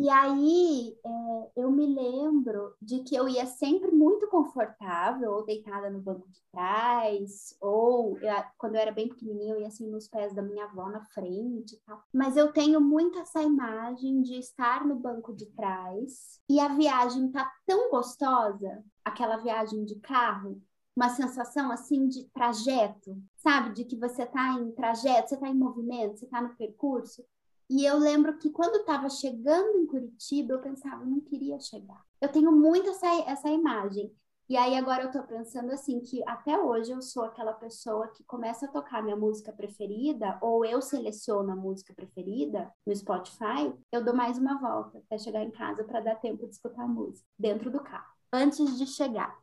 E 0.00 0.08
aí 0.08 0.96
é, 1.04 1.50
eu 1.58 1.70
me 1.70 1.84
lembro 1.84 2.74
de 2.80 3.00
que 3.00 3.14
eu 3.14 3.28
ia 3.28 3.44
sempre 3.44 3.90
muito 3.90 4.26
confortável, 4.28 5.30
ou 5.30 5.44
deitada 5.44 5.90
no 5.90 6.00
banco 6.00 6.26
de 6.30 6.40
trás, 6.50 7.54
ou 7.60 8.18
eu, 8.18 8.34
quando 8.56 8.76
eu 8.76 8.80
era 8.80 8.92
bem 8.92 9.10
pequenininha, 9.10 9.52
eu 9.52 9.60
ia 9.60 9.66
assim 9.66 9.86
nos 9.90 10.08
pés 10.08 10.34
da 10.34 10.40
minha 10.40 10.64
avó 10.64 10.88
na 10.88 11.04
frente 11.08 11.74
e 11.74 11.80
tal. 11.80 12.02
Mas 12.14 12.34
eu 12.38 12.50
tenho 12.50 12.80
muito 12.80 13.18
essa 13.18 13.42
imagem 13.42 14.22
de 14.22 14.38
estar 14.38 14.86
no 14.86 14.96
banco 14.96 15.34
de 15.36 15.44
trás 15.50 16.40
e 16.48 16.58
a 16.58 16.68
viagem 16.68 17.30
tá 17.30 17.52
tão 17.66 17.90
gostosa, 17.90 18.82
aquela 19.04 19.36
viagem 19.36 19.84
de 19.84 19.96
carro, 19.96 20.62
uma 20.96 21.10
sensação 21.10 21.70
assim 21.70 22.08
de 22.08 22.24
trajeto, 22.30 23.22
sabe? 23.36 23.74
De 23.74 23.84
que 23.84 23.96
você 23.96 24.24
tá 24.24 24.54
em 24.54 24.72
trajeto, 24.72 25.28
você 25.28 25.36
tá 25.36 25.46
em 25.46 25.54
movimento, 25.54 26.18
você 26.18 26.26
tá 26.26 26.40
no 26.40 26.56
percurso. 26.56 27.22
E 27.70 27.84
eu 27.84 27.96
lembro 27.98 28.36
que 28.36 28.50
quando 28.50 28.80
estava 28.80 29.08
chegando 29.08 29.78
em 29.78 29.86
Curitiba, 29.86 30.54
eu 30.54 30.60
pensava, 30.60 31.04
não 31.04 31.20
queria 31.20 31.56
chegar. 31.60 32.04
Eu 32.20 32.28
tenho 32.28 32.50
muito 32.50 32.90
essa, 32.90 33.06
essa 33.30 33.48
imagem. 33.48 34.12
E 34.48 34.56
aí 34.56 34.76
agora 34.76 35.04
eu 35.04 35.12
tô 35.12 35.22
pensando 35.22 35.70
assim 35.70 36.00
que 36.00 36.20
até 36.26 36.58
hoje 36.58 36.90
eu 36.90 37.00
sou 37.00 37.22
aquela 37.22 37.52
pessoa 37.52 38.08
que 38.08 38.24
começa 38.24 38.66
a 38.66 38.68
tocar 38.68 39.00
minha 39.00 39.14
música 39.14 39.52
preferida 39.52 40.36
ou 40.42 40.64
eu 40.64 40.82
seleciono 40.82 41.52
a 41.52 41.54
música 41.54 41.94
preferida 41.94 42.68
no 42.84 42.96
Spotify, 42.96 43.72
eu 43.92 44.04
dou 44.04 44.16
mais 44.16 44.36
uma 44.36 44.58
volta 44.58 44.98
até 44.98 45.16
chegar 45.18 45.44
em 45.44 45.52
casa 45.52 45.84
para 45.84 46.00
dar 46.00 46.16
tempo 46.16 46.48
de 46.48 46.52
escutar 46.52 46.82
a 46.82 46.88
música 46.88 47.24
dentro 47.38 47.70
do 47.70 47.78
carro, 47.78 48.12
antes 48.32 48.76
de 48.76 48.88
chegar. 48.88 49.38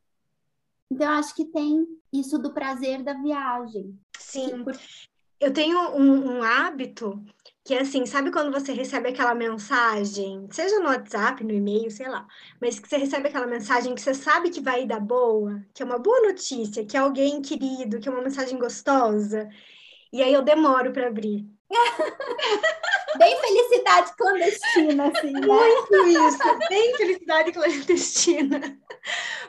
Então 0.91 1.07
eu 1.07 1.13
acho 1.17 1.33
que 1.33 1.45
tem 1.45 1.87
isso 2.11 2.37
do 2.37 2.53
prazer 2.53 3.01
da 3.01 3.13
viagem. 3.13 3.97
Sim. 4.19 4.65
Eu 5.39 5.53
tenho 5.53 5.79
um, 5.95 6.37
um 6.37 6.43
hábito 6.43 7.23
que 7.67 7.73
é 7.73 7.81
assim, 7.81 8.05
sabe 8.05 8.31
quando 8.31 8.49
você 8.49 8.71
recebe 8.71 9.09
aquela 9.09 9.35
mensagem, 9.35 10.47
seja 10.49 10.79
no 10.79 10.87
WhatsApp, 10.87 11.43
no 11.43 11.51
e-mail, 11.51 11.91
sei 11.91 12.07
lá, 12.07 12.25
mas 12.61 12.79
que 12.79 12.87
você 12.87 12.95
recebe 12.95 13.27
aquela 13.27 13.45
mensagem 13.45 13.93
que 13.93 13.99
você 13.99 14.13
sabe 14.13 14.49
que 14.49 14.61
vai 14.61 14.85
dar 14.85 15.01
boa, 15.01 15.61
que 15.73 15.83
é 15.83 15.85
uma 15.85 15.99
boa 15.99 16.21
notícia, 16.21 16.85
que 16.85 16.95
é 16.95 17.01
alguém 17.01 17.41
querido, 17.41 17.99
que 17.99 18.07
é 18.07 18.11
uma 18.11 18.21
mensagem 18.21 18.57
gostosa, 18.57 19.49
e 20.13 20.23
aí 20.23 20.31
eu 20.31 20.41
demoro 20.43 20.93
para 20.93 21.07
abrir. 21.07 21.45
bem 23.19 23.37
felicidade 23.41 24.15
clandestina, 24.15 25.07
assim, 25.07 25.33
né? 25.33 25.45
Muito 25.45 26.07
isso, 26.07 26.59
bem 26.69 26.95
felicidade 26.95 27.51
clandestina. 27.51 28.79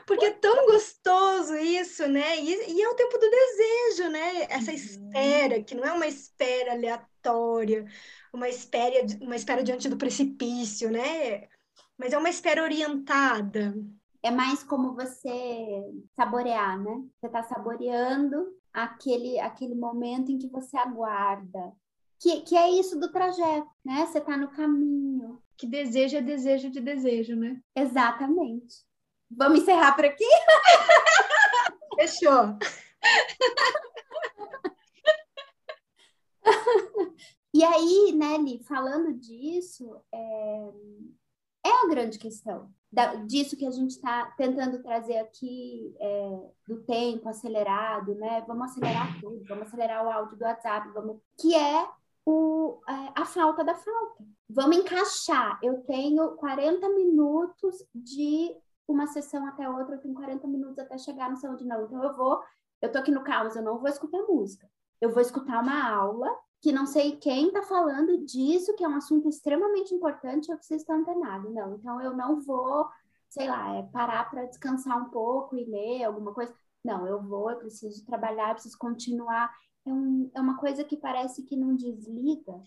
Porque 0.09 0.25
é 0.25 0.31
tão 0.31 0.65
gostoso 0.65 1.55
isso, 1.55 2.07
né? 2.07 2.39
E, 2.39 2.73
e 2.73 2.81
é 2.81 2.89
o 2.89 2.95
tempo 2.95 3.15
do 3.15 3.29
desejo, 3.29 4.09
né? 4.09 4.41
Essa 4.49 4.71
uhum. 4.71 4.75
espera, 4.75 5.61
que 5.61 5.75
não 5.75 5.85
é 5.85 5.93
uma 5.93 6.07
espera 6.07 6.71
aleatória, 6.71 7.85
uma 8.33 8.49
espera, 8.49 9.05
uma 9.21 9.35
espera 9.35 9.63
diante 9.63 9.87
do 9.87 9.97
precipício, 9.97 10.89
né? 10.89 11.47
Mas 11.95 12.11
é 12.11 12.17
uma 12.17 12.29
espera 12.31 12.63
orientada. 12.63 13.75
É 14.23 14.31
mais 14.31 14.63
como 14.63 14.95
você 14.95 15.83
saborear, 16.15 16.81
né? 16.81 17.03
Você 17.19 17.27
está 17.27 17.43
saboreando 17.43 18.47
aquele, 18.73 19.39
aquele 19.39 19.75
momento 19.75 20.31
em 20.31 20.39
que 20.39 20.47
você 20.47 20.75
aguarda. 20.75 21.71
Que, 22.19 22.41
que 22.41 22.57
é 22.57 22.67
isso 22.67 22.99
do 22.99 23.11
trajeto, 23.11 23.69
né? 23.85 24.07
Você 24.07 24.17
está 24.17 24.35
no 24.35 24.49
caminho. 24.49 25.39
Que 25.55 25.67
desejo 25.67 26.17
é 26.17 26.21
desejo 26.21 26.71
de 26.71 26.81
desejo, 26.81 27.35
né? 27.35 27.61
Exatamente. 27.75 28.88
Vamos 29.29 29.61
encerrar 29.61 29.95
por 29.95 30.05
aqui? 30.05 30.23
Fechou. 31.95 32.57
e 37.53 37.63
aí, 37.63 38.11
Nelly, 38.13 38.63
falando 38.63 39.13
disso, 39.13 40.01
é, 40.11 40.69
é 41.65 41.69
a 41.83 41.87
grande 41.87 42.17
questão 42.17 42.73
da, 42.91 43.15
disso 43.15 43.55
que 43.55 43.65
a 43.65 43.71
gente 43.71 43.91
está 43.91 44.25
tentando 44.37 44.81
trazer 44.81 45.17
aqui 45.17 45.95
é, 45.99 46.39
do 46.67 46.81
tempo 46.83 47.29
acelerado, 47.29 48.15
né? 48.15 48.43
Vamos 48.47 48.71
acelerar 48.71 49.19
tudo, 49.21 49.43
vamos 49.45 49.67
acelerar 49.67 50.05
o 50.05 50.09
áudio 50.09 50.37
do 50.37 50.43
WhatsApp, 50.43 50.89
vamos, 50.89 51.21
que 51.39 51.55
é 51.55 51.87
o, 52.25 52.81
é, 52.87 53.11
a 53.15 53.25
falta 53.25 53.63
da 53.63 53.75
falta. 53.75 54.25
Vamos 54.49 54.77
encaixar. 54.77 55.59
Eu 55.61 55.83
tenho 55.83 56.31
40 56.31 56.89
minutos 56.89 57.85
de 57.93 58.55
uma 58.91 59.07
sessão 59.07 59.45
até 59.47 59.69
outra, 59.69 59.95
eu 59.95 59.99
tenho 60.01 60.13
40 60.13 60.47
minutos 60.47 60.79
até 60.79 60.97
chegar 60.97 61.29
no 61.29 61.37
salão 61.37 61.55
de 61.55 61.65
não. 61.65 61.85
Então 61.85 62.03
eu 62.03 62.15
vou, 62.15 62.41
eu 62.81 62.91
tô 62.91 62.97
aqui 62.97 63.11
no 63.11 63.23
caos, 63.23 63.55
eu 63.55 63.61
não 63.61 63.79
vou 63.79 63.89
escutar 63.89 64.21
música. 64.23 64.69
Eu 65.01 65.11
vou 65.11 65.21
escutar 65.21 65.61
uma 65.61 65.89
aula 65.89 66.29
que 66.61 66.71
não 66.71 66.85
sei 66.85 67.15
quem 67.17 67.47
está 67.47 67.63
falando 67.63 68.25
disso, 68.25 68.75
que 68.75 68.83
é 68.83 68.87
um 68.87 68.95
assunto 68.95 69.29
extremamente 69.29 69.93
importante, 69.93 70.51
eu 70.51 70.57
preciso 70.57 70.81
estar 70.81 70.95
antenado. 70.95 71.49
Não, 71.51 71.75
então 71.75 72.01
eu 72.01 72.15
não 72.15 72.41
vou, 72.41 72.87
sei 73.29 73.47
lá, 73.47 73.75
é 73.75 73.83
parar 73.83 74.29
para 74.29 74.45
descansar 74.45 74.97
um 75.01 75.09
pouco 75.09 75.55
e 75.55 75.63
ler 75.65 76.03
alguma 76.03 76.33
coisa. 76.33 76.53
Não, 76.83 77.07
eu 77.07 77.21
vou, 77.21 77.49
eu 77.51 77.57
preciso 77.57 78.05
trabalhar, 78.05 78.49
eu 78.49 78.53
preciso 78.55 78.77
continuar. 78.77 79.53
É, 79.85 79.93
um, 79.93 80.29
é 80.33 80.41
uma 80.41 80.57
coisa 80.57 80.83
que 80.83 80.97
parece 80.97 81.43
que 81.43 81.55
não 81.55 81.75
desliga, 81.75 82.61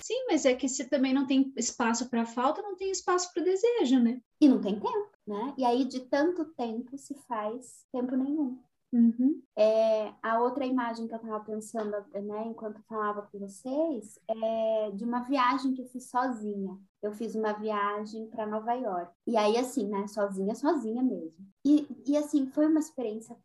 Sim, 0.00 0.26
mas 0.26 0.44
é 0.44 0.54
que 0.54 0.68
se 0.68 0.88
também 0.88 1.14
não 1.14 1.26
tem 1.26 1.52
espaço 1.56 2.08
para 2.10 2.26
falta, 2.26 2.62
não 2.62 2.76
tem 2.76 2.90
espaço 2.90 3.32
para 3.32 3.44
desejo, 3.44 4.00
né? 4.00 4.20
E 4.40 4.48
não 4.48 4.60
tem 4.60 4.74
tempo, 4.74 5.10
né? 5.26 5.54
E 5.56 5.64
aí 5.64 5.84
de 5.84 6.00
tanto 6.00 6.44
tempo 6.54 6.96
se 6.98 7.14
faz 7.26 7.86
tempo 7.92 8.16
nenhum. 8.16 8.58
Uhum. 8.94 9.42
É, 9.58 10.14
a 10.22 10.38
outra 10.38 10.64
imagem 10.64 11.08
que 11.08 11.14
eu 11.14 11.18
estava 11.18 11.44
pensando, 11.44 11.90
né, 12.12 12.46
enquanto 12.46 12.80
falava 12.84 13.22
com 13.22 13.40
vocês, 13.40 14.20
é 14.28 14.92
de 14.92 15.04
uma 15.04 15.20
viagem 15.24 15.74
que 15.74 15.82
eu 15.82 15.88
fiz 15.88 16.08
sozinha. 16.08 16.78
Eu 17.02 17.12
fiz 17.12 17.34
uma 17.34 17.52
viagem 17.52 18.28
para 18.28 18.46
Nova 18.46 18.72
York. 18.72 19.12
E 19.26 19.36
aí, 19.36 19.56
assim, 19.56 19.88
né, 19.88 20.06
sozinha, 20.06 20.54
sozinha 20.54 21.02
mesmo. 21.02 21.44
E, 21.64 21.88
e 22.06 22.16
assim, 22.16 22.46
foi 22.46 22.66
uma 22.66 22.78
experiência 22.78 23.36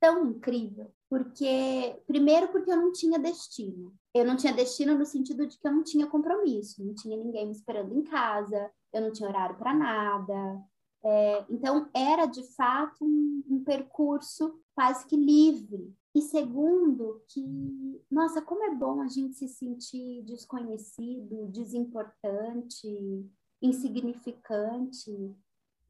tão 0.00 0.26
incrível, 0.30 0.90
porque 1.14 2.02
primeiro 2.08 2.48
porque 2.48 2.72
eu 2.72 2.76
não 2.76 2.90
tinha 2.90 3.20
destino. 3.20 3.94
Eu 4.12 4.24
não 4.24 4.36
tinha 4.36 4.52
destino 4.52 4.98
no 4.98 5.06
sentido 5.06 5.46
de 5.46 5.56
que 5.56 5.66
eu 5.66 5.72
não 5.72 5.84
tinha 5.84 6.08
compromisso, 6.08 6.84
não 6.84 6.92
tinha 6.92 7.16
ninguém 7.16 7.46
me 7.46 7.52
esperando 7.52 7.96
em 7.96 8.02
casa, 8.02 8.68
eu 8.92 9.00
não 9.00 9.12
tinha 9.12 9.28
horário 9.28 9.56
para 9.56 9.72
nada. 9.72 10.60
É, 11.04 11.44
então 11.48 11.88
era 11.94 12.26
de 12.26 12.42
fato 12.56 13.04
um, 13.04 13.44
um 13.48 13.62
percurso 13.62 14.58
quase 14.74 15.06
que 15.06 15.16
livre. 15.16 15.94
E 16.12 16.20
segundo, 16.20 17.22
que, 17.28 18.02
nossa, 18.10 18.42
como 18.42 18.64
é 18.64 18.74
bom 18.74 19.00
a 19.00 19.06
gente 19.06 19.36
se 19.36 19.46
sentir 19.46 20.22
desconhecido, 20.22 21.46
desimportante, 21.48 23.24
insignificante, 23.62 25.32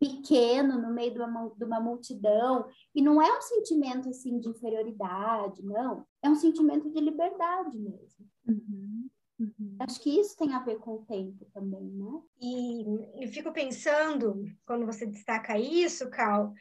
pequeno 0.05 0.81
no 0.81 0.93
meio 0.93 1.15
de 1.15 1.19
uma, 1.19 1.51
de 1.57 1.65
uma 1.65 1.81
multidão. 1.81 2.67
E 2.95 3.01
não 3.01 3.21
é 3.21 3.39
um 3.39 3.41
sentimento 3.41 4.09
assim 4.11 4.39
de 4.39 4.51
inferioridade, 4.51 5.63
não. 5.63 6.05
É 6.23 6.29
um 6.29 6.35
sentimento 6.35 6.91
de 6.91 7.01
liberdade 7.01 7.79
mesmo. 7.79 8.27
Uhum, 8.47 9.09
uhum. 9.41 9.77
Acho 9.81 10.01
que 10.01 10.21
isso 10.21 10.37
tem 10.37 10.53
a 10.53 10.59
ver 10.59 10.77
com 10.77 10.97
o 10.97 11.07
tempo 11.07 11.47
também, 11.55 11.81
né? 11.81 12.21
E 12.41 13.25
eu 13.25 13.29
fico 13.29 13.51
pensando, 13.51 14.45
quando 14.67 14.85
você 14.85 15.07
destaca 15.07 15.59
isso, 15.59 16.11
Cal, 16.11 16.53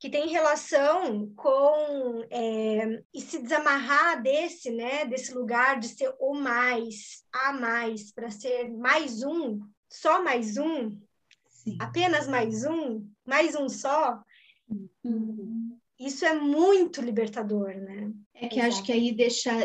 que 0.00 0.10
tem 0.10 0.28
relação 0.28 1.32
com 1.36 2.24
é, 2.30 3.02
e 3.14 3.20
se 3.20 3.40
desamarrar 3.40 4.20
desse, 4.20 4.70
né, 4.72 5.04
desse 5.04 5.32
lugar 5.32 5.78
de 5.78 5.88
ser 5.88 6.12
o 6.18 6.34
mais, 6.34 7.24
a 7.32 7.52
mais, 7.52 8.12
para 8.12 8.30
ser 8.30 8.68
mais 8.76 9.22
um, 9.22 9.60
só 9.88 10.22
mais 10.22 10.56
um, 10.56 10.98
Sim. 11.70 11.76
apenas 11.80 12.28
mais 12.28 12.64
um, 12.64 13.06
mais 13.26 13.54
um 13.54 13.68
só, 13.68 14.22
uhum. 15.04 15.76
isso 15.98 16.24
é 16.24 16.34
muito 16.34 17.00
libertador, 17.00 17.74
né? 17.74 18.12
É 18.34 18.48
que 18.48 18.58
Exato. 18.58 18.74
acho 18.74 18.82
que 18.84 18.92
aí 18.92 19.12
deixar 19.12 19.56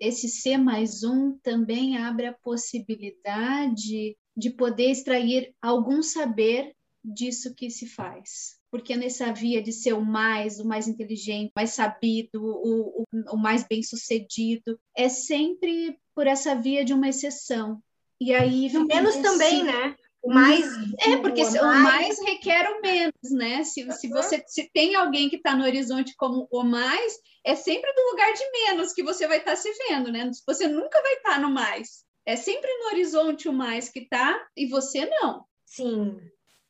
esse 0.00 0.28
ser 0.28 0.58
mais 0.58 1.02
um 1.04 1.38
também 1.38 1.96
abre 1.98 2.26
a 2.26 2.32
possibilidade 2.32 4.16
de 4.36 4.50
poder 4.50 4.90
extrair 4.90 5.54
algum 5.60 6.02
saber 6.02 6.74
disso 7.04 7.54
que 7.54 7.70
se 7.70 7.86
faz. 7.86 8.56
Porque 8.70 8.96
nessa 8.96 9.32
via 9.32 9.62
de 9.62 9.72
ser 9.72 9.92
o 9.92 10.04
mais, 10.04 10.58
o 10.58 10.66
mais 10.66 10.88
inteligente, 10.88 11.50
o 11.50 11.52
mais 11.54 11.70
sabido, 11.70 12.42
o, 12.42 13.02
o, 13.02 13.06
o 13.32 13.36
mais 13.36 13.64
bem 13.68 13.82
sucedido, 13.82 14.78
é 14.96 15.08
sempre 15.08 15.96
por 16.14 16.26
essa 16.26 16.54
via 16.56 16.84
de 16.84 16.92
uma 16.92 17.08
exceção. 17.08 17.80
E 18.20 18.34
aí. 18.34 18.72
No 18.72 18.86
menos 18.86 19.16
também, 19.16 19.62
né? 19.62 19.94
O 20.24 20.32
mais. 20.32 20.64
É, 21.00 21.16
porque 21.18 21.42
o 21.42 21.52
mais... 21.62 21.82
mais 21.82 22.18
requer 22.24 22.66
o 22.70 22.80
menos, 22.80 23.30
né? 23.30 23.62
Se, 23.62 23.90
se 23.92 24.08
você 24.08 24.42
se 24.46 24.70
tem 24.72 24.94
alguém 24.94 25.28
que 25.28 25.36
está 25.36 25.54
no 25.54 25.64
horizonte 25.64 26.14
como 26.16 26.48
o 26.50 26.62
mais, 26.62 27.18
é 27.44 27.54
sempre 27.54 27.92
do 27.92 28.10
lugar 28.10 28.32
de 28.32 28.50
menos 28.50 28.94
que 28.94 29.02
você 29.02 29.28
vai 29.28 29.38
estar 29.38 29.50
tá 29.50 29.56
se 29.56 29.70
vendo, 29.86 30.10
né? 30.10 30.30
Você 30.46 30.66
nunca 30.66 31.00
vai 31.02 31.12
estar 31.12 31.34
tá 31.34 31.40
no 31.40 31.50
mais. 31.50 32.04
É 32.24 32.36
sempre 32.36 32.70
no 32.78 32.86
horizonte 32.86 33.50
o 33.50 33.52
mais 33.52 33.90
que 33.90 34.00
está 34.00 34.48
e 34.56 34.66
você 34.66 35.04
não. 35.04 35.44
Sim. 35.66 36.18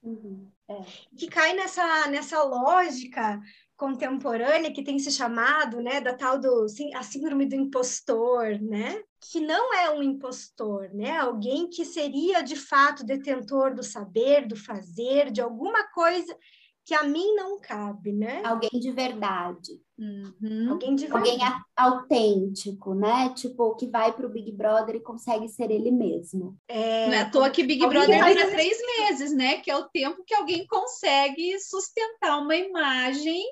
Uhum. 0.02 0.50
É. 0.68 0.82
Que 1.16 1.28
cai 1.28 1.54
nessa, 1.54 2.08
nessa 2.08 2.42
lógica 2.42 3.40
contemporânea 3.76 4.72
que 4.72 4.84
tem 4.84 4.98
se 4.98 5.10
chamado, 5.10 5.80
né, 5.80 6.00
da 6.00 6.14
tal 6.14 6.38
do 6.38 6.66
a 6.94 7.02
síndrome 7.02 7.46
do 7.46 7.56
impostor, 7.56 8.60
né? 8.60 9.02
Que 9.20 9.40
não 9.40 9.74
é 9.74 9.90
um 9.90 10.02
impostor, 10.02 10.90
né? 10.94 11.16
Alguém 11.18 11.68
que 11.68 11.84
seria 11.84 12.42
de 12.42 12.56
fato 12.56 13.04
detentor 13.04 13.74
do 13.74 13.82
saber, 13.82 14.46
do 14.46 14.56
fazer, 14.56 15.30
de 15.30 15.40
alguma 15.40 15.84
coisa 15.92 16.36
que 16.84 16.94
a 16.94 17.02
mim 17.02 17.34
não 17.34 17.58
cabe, 17.58 18.12
né? 18.12 18.42
Alguém 18.44 18.78
de 18.78 18.90
verdade. 18.90 19.80
Uhum. 19.98 20.70
Alguém 20.70 20.94
de 20.94 21.06
verdade. 21.06 21.30
Alguém 21.30 21.48
autêntico, 21.74 22.94
né? 22.94 23.32
Tipo, 23.34 23.74
que 23.74 23.88
vai 23.88 24.12
para 24.12 24.26
o 24.26 24.28
Big 24.28 24.52
Brother 24.52 24.96
e 24.96 25.00
consegue 25.00 25.48
ser 25.48 25.70
ele 25.70 25.90
mesmo. 25.90 26.56
É... 26.68 27.06
Não 27.06 27.14
é 27.14 27.20
à 27.22 27.30
toa 27.30 27.48
que 27.48 27.64
Big 27.64 27.82
alguém 27.82 27.98
Brother 27.98 28.34
dura 28.34 28.50
três 28.50 28.76
meses, 28.98 29.34
né? 29.34 29.56
Que 29.60 29.70
é 29.70 29.76
o 29.76 29.88
tempo 29.88 30.22
que 30.26 30.34
alguém 30.34 30.66
consegue 30.66 31.58
sustentar 31.58 32.38
uma 32.38 32.54
imagem 32.54 33.42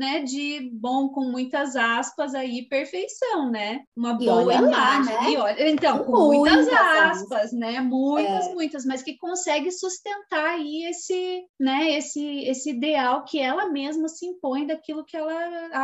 né, 0.00 0.22
de 0.22 0.70
bom 0.72 1.10
com 1.10 1.24
muitas 1.30 1.76
aspas 1.76 2.34
aí 2.34 2.66
perfeição, 2.68 3.50
né? 3.50 3.82
Uma 3.94 4.12
E 4.20 4.24
boa 4.24 4.36
olha 4.44 4.60
lá, 4.62 4.96
imagem. 4.96 5.34
né? 5.34 5.40
Olha, 5.40 5.68
então, 5.68 6.04
com 6.04 6.12
Muitas 6.28 6.64
muitas 6.66 6.74
aspas. 6.74 7.52
né? 7.52 7.80
Muitas, 7.82 8.46
É. 8.46 8.54
muitas, 8.54 8.84
mas 8.86 9.02
que 9.02 9.18
consegue 9.18 9.70
sustentar 9.70 10.54
aí 10.54 10.84
esse, 10.88 11.44
né, 11.60 11.98
esse 11.98 12.24
esse 12.44 12.70
ideal 12.70 13.24
que 13.24 13.38
ela 13.38 13.68
mesma 13.68 14.08
se 14.08 14.24
impõe 14.26 14.66
daquilo 14.66 15.04
que 15.04 15.16
ela 15.16 15.34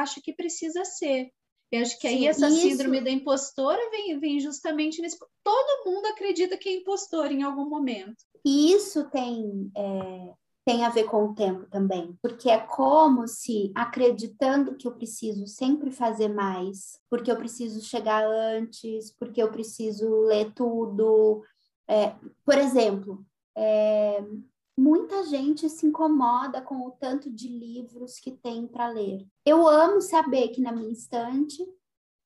acha 0.00 0.18
que 0.24 0.32
precisa 0.32 0.82
ser. 0.84 1.28
Eu 1.70 1.82
acho 1.82 1.98
que 1.98 2.06
aí 2.06 2.18
Sim, 2.20 2.28
essa 2.28 2.48
isso- 2.48 2.60
síndrome 2.60 3.00
da 3.02 3.10
impostora 3.10 3.80
vem, 3.90 4.18
vem 4.18 4.40
justamente 4.40 5.02
nesse. 5.02 5.18
Todo 5.44 5.84
mundo 5.90 6.06
acredita 6.06 6.56
que 6.56 6.68
é 6.70 6.72
impostor 6.76 7.30
em 7.30 7.42
algum 7.42 7.68
momento. 7.68 8.16
E 8.44 8.72
isso 8.72 9.10
tem, 9.10 9.70
é, 9.76 10.32
tem 10.66 10.84
a 10.84 10.88
ver 10.88 11.04
com 11.04 11.26
o 11.26 11.32
tempo 11.32 11.64
também, 11.66 12.18
porque 12.20 12.50
é 12.50 12.58
como 12.58 13.28
se 13.28 13.70
acreditando 13.72 14.74
que 14.74 14.88
eu 14.88 14.90
preciso 14.90 15.46
sempre 15.46 15.92
fazer 15.92 16.26
mais, 16.26 17.00
porque 17.08 17.30
eu 17.30 17.36
preciso 17.36 17.80
chegar 17.80 18.24
antes, 18.26 19.12
porque 19.12 19.40
eu 19.40 19.48
preciso 19.48 20.22
ler 20.22 20.52
tudo. 20.54 21.44
É, 21.86 22.16
por 22.44 22.58
exemplo, 22.58 23.24
é, 23.56 24.20
muita 24.76 25.24
gente 25.26 25.70
se 25.70 25.86
incomoda 25.86 26.60
com 26.60 26.84
o 26.84 26.90
tanto 26.90 27.30
de 27.30 27.46
livros 27.46 28.18
que 28.18 28.32
tem 28.32 28.66
para 28.66 28.88
ler. 28.88 29.24
Eu 29.44 29.68
amo 29.68 30.00
saber 30.00 30.48
que 30.48 30.60
na 30.60 30.72
minha 30.72 30.90
estante 30.90 31.64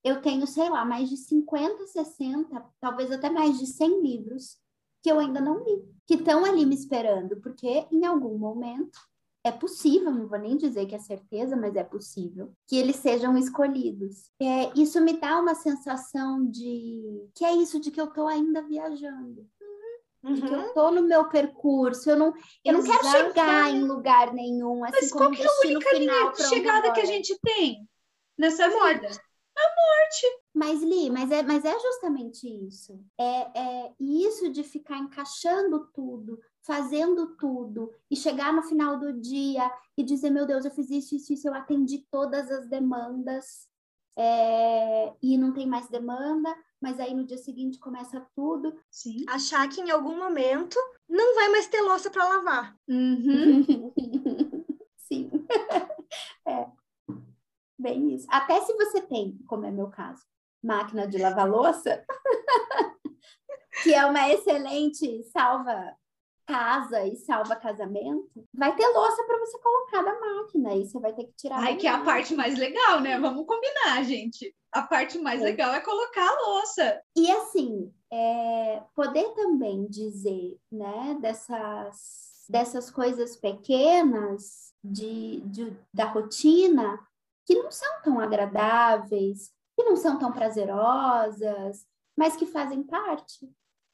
eu 0.03 0.23
tenho, 0.23 0.47
sei 0.47 0.71
lá, 0.71 0.83
mais 0.83 1.11
de 1.11 1.19
50, 1.19 1.87
60, 1.89 2.65
talvez 2.81 3.13
até 3.13 3.29
mais 3.29 3.59
de 3.59 3.67
100 3.67 4.01
livros 4.01 4.59
que 5.03 5.11
eu 5.11 5.19
ainda 5.19 5.41
não 5.41 5.65
li, 5.65 5.83
que 6.07 6.15
estão 6.15 6.45
ali 6.45 6.67
me 6.67 6.75
esperando, 6.75 7.41
porque 7.41 7.87
em 7.91 8.05
algum 8.05 8.37
momento 8.37 8.99
é 9.43 9.51
possível, 9.51 10.11
não 10.11 10.29
vou 10.29 10.39
nem 10.39 10.57
dizer 10.57 10.87
que 10.87 10.95
é 10.95 10.99
certeza, 10.99 11.57
mas 11.57 11.75
é 11.75 11.83
possível 11.83 12.53
que 12.67 12.77
eles 12.77 12.97
sejam 12.97 13.37
escolhidos. 13.39 14.31
É, 14.41 14.71
isso 14.79 15.01
me 15.01 15.19
dá 15.19 15.41
uma 15.41 15.55
sensação 15.55 16.45
de 16.47 17.27
que 17.35 17.45
é 17.45 17.55
isso 17.55 17.81
de 17.81 17.91
que 17.91 18.01
eu 18.01 18.05
estou 18.07 18.27
ainda 18.27 18.63
viajando, 18.63 19.47
de 20.23 20.43
que 20.43 20.49
Uhum. 20.49 20.61
eu 20.61 20.67
estou 20.67 20.91
no 20.93 21.03
meu 21.03 21.31
percurso, 21.31 22.11
eu 22.11 22.17
não, 22.17 22.35
eu 22.63 22.75
não 22.75 22.83
quero 22.83 23.05
chegar 23.05 23.71
em 23.71 23.83
lugar 23.83 24.35
nenhum, 24.35 24.85
assim 24.85 24.97
Mas 25.01 25.11
qual 25.13 25.31
que 25.31 25.43
é 25.43 25.47
a 25.47 25.61
única 25.65 25.97
linha 25.97 26.33
de 26.33 26.43
chegada 26.47 26.93
que 26.93 27.01
a 27.01 27.07
gente 27.07 27.39
tem 27.41 27.89
nessa 28.37 28.69
Morte. 29.61 30.27
vida? 30.27 30.41
Mas, 30.53 30.83
Li, 30.83 31.11
mas 31.11 31.31
é, 31.31 31.43
mas 31.43 31.65
é 31.65 31.79
justamente 31.79 32.47
isso. 32.67 33.01
É, 33.19 33.59
é 33.59 33.93
isso 33.99 34.51
de 34.51 34.63
ficar 34.63 34.99
encaixando 34.99 35.89
tudo, 35.95 36.41
fazendo 36.63 37.37
tudo, 37.37 37.93
e 38.11 38.17
chegar 38.17 38.53
no 38.53 38.63
final 38.63 38.99
do 38.99 39.13
dia 39.13 39.71
e 39.97 40.03
dizer, 40.03 40.31
meu 40.31 40.47
Deus, 40.47 40.65
eu 40.65 40.71
fiz 40.71 40.91
isso, 40.91 41.15
isso, 41.15 41.33
isso, 41.33 41.49
eu 41.49 41.55
atendi 41.55 42.07
todas 42.11 42.51
as 42.51 42.69
demandas, 42.69 43.69
é, 44.19 45.15
e 45.23 45.39
não 45.39 45.53
tem 45.53 45.67
mais 45.67 45.89
demanda, 45.89 46.55
mas 46.81 46.99
aí 46.99 47.15
no 47.15 47.25
dia 47.25 47.39
seguinte 47.39 47.79
começa 47.79 48.27
tudo. 48.35 48.75
Sim. 48.91 49.25
Achar 49.29 49.67
que 49.69 49.81
em 49.81 49.91
algum 49.91 50.17
momento 50.17 50.77
não 51.09 51.35
vai 51.35 51.49
mais 51.49 51.67
ter 51.69 51.81
louça 51.81 52.11
para 52.11 52.29
lavar. 52.29 52.77
Uhum. 52.89 53.93
Sim. 54.97 55.31
Bem 57.81 58.15
isso. 58.15 58.27
Até 58.31 58.61
se 58.61 58.75
você 58.75 59.01
tem, 59.01 59.39
como 59.47 59.65
é 59.65 59.71
meu 59.71 59.89
caso, 59.89 60.23
máquina 60.63 61.07
de 61.07 61.17
lavar 61.19 61.49
louça, 61.49 62.05
que 63.83 63.95
é 63.95 64.05
uma 64.05 64.29
excelente 64.31 65.23
salva 65.25 65.95
casa 66.47 67.05
e 67.07 67.15
salva 67.17 67.55
casamento, 67.57 68.29
vai 68.53 68.75
ter 68.75 68.87
louça 68.89 69.23
para 69.25 69.39
você 69.39 69.57
colocar 69.61 70.03
da 70.03 70.19
máquina 70.19 70.75
e 70.75 70.85
você 70.85 70.99
vai 70.99 71.13
ter 71.13 71.25
que 71.25 71.33
tirar. 71.37 71.61
Ai, 71.61 71.77
que 71.77 71.87
é 71.87 71.91
a 71.91 72.03
parte 72.03 72.35
mais 72.35 72.59
legal, 72.59 73.01
né? 73.01 73.19
Vamos 73.21 73.47
combinar, 73.47 74.03
gente. 74.05 74.55
A 74.73 74.83
parte 74.83 75.19
mais 75.19 75.41
É. 75.41 75.45
legal 75.45 75.73
é 75.73 75.81
colocar 75.81 76.27
a 76.29 76.47
louça. 76.49 77.01
E 77.17 77.31
assim, 77.31 77.93
é, 78.13 78.83
poder 78.97 79.33
também 79.35 79.87
dizer, 79.87 80.59
né, 80.73 81.17
dessas, 81.21 82.45
dessas 82.49 82.91
coisas 82.91 83.37
pequenas 83.37 84.73
de, 84.83 85.41
de- 85.43 85.77
da 85.95 86.05
rotina 86.07 86.99
que 87.51 87.57
não 87.57 87.69
são 87.69 88.01
tão 88.05 88.21
agradáveis, 88.21 89.51
que 89.77 89.83
não 89.83 89.97
são 89.97 90.17
tão 90.17 90.31
prazerosas, 90.31 91.85
mas 92.17 92.37
que 92.37 92.47
fazem 92.47 92.81
parte, 92.81 93.51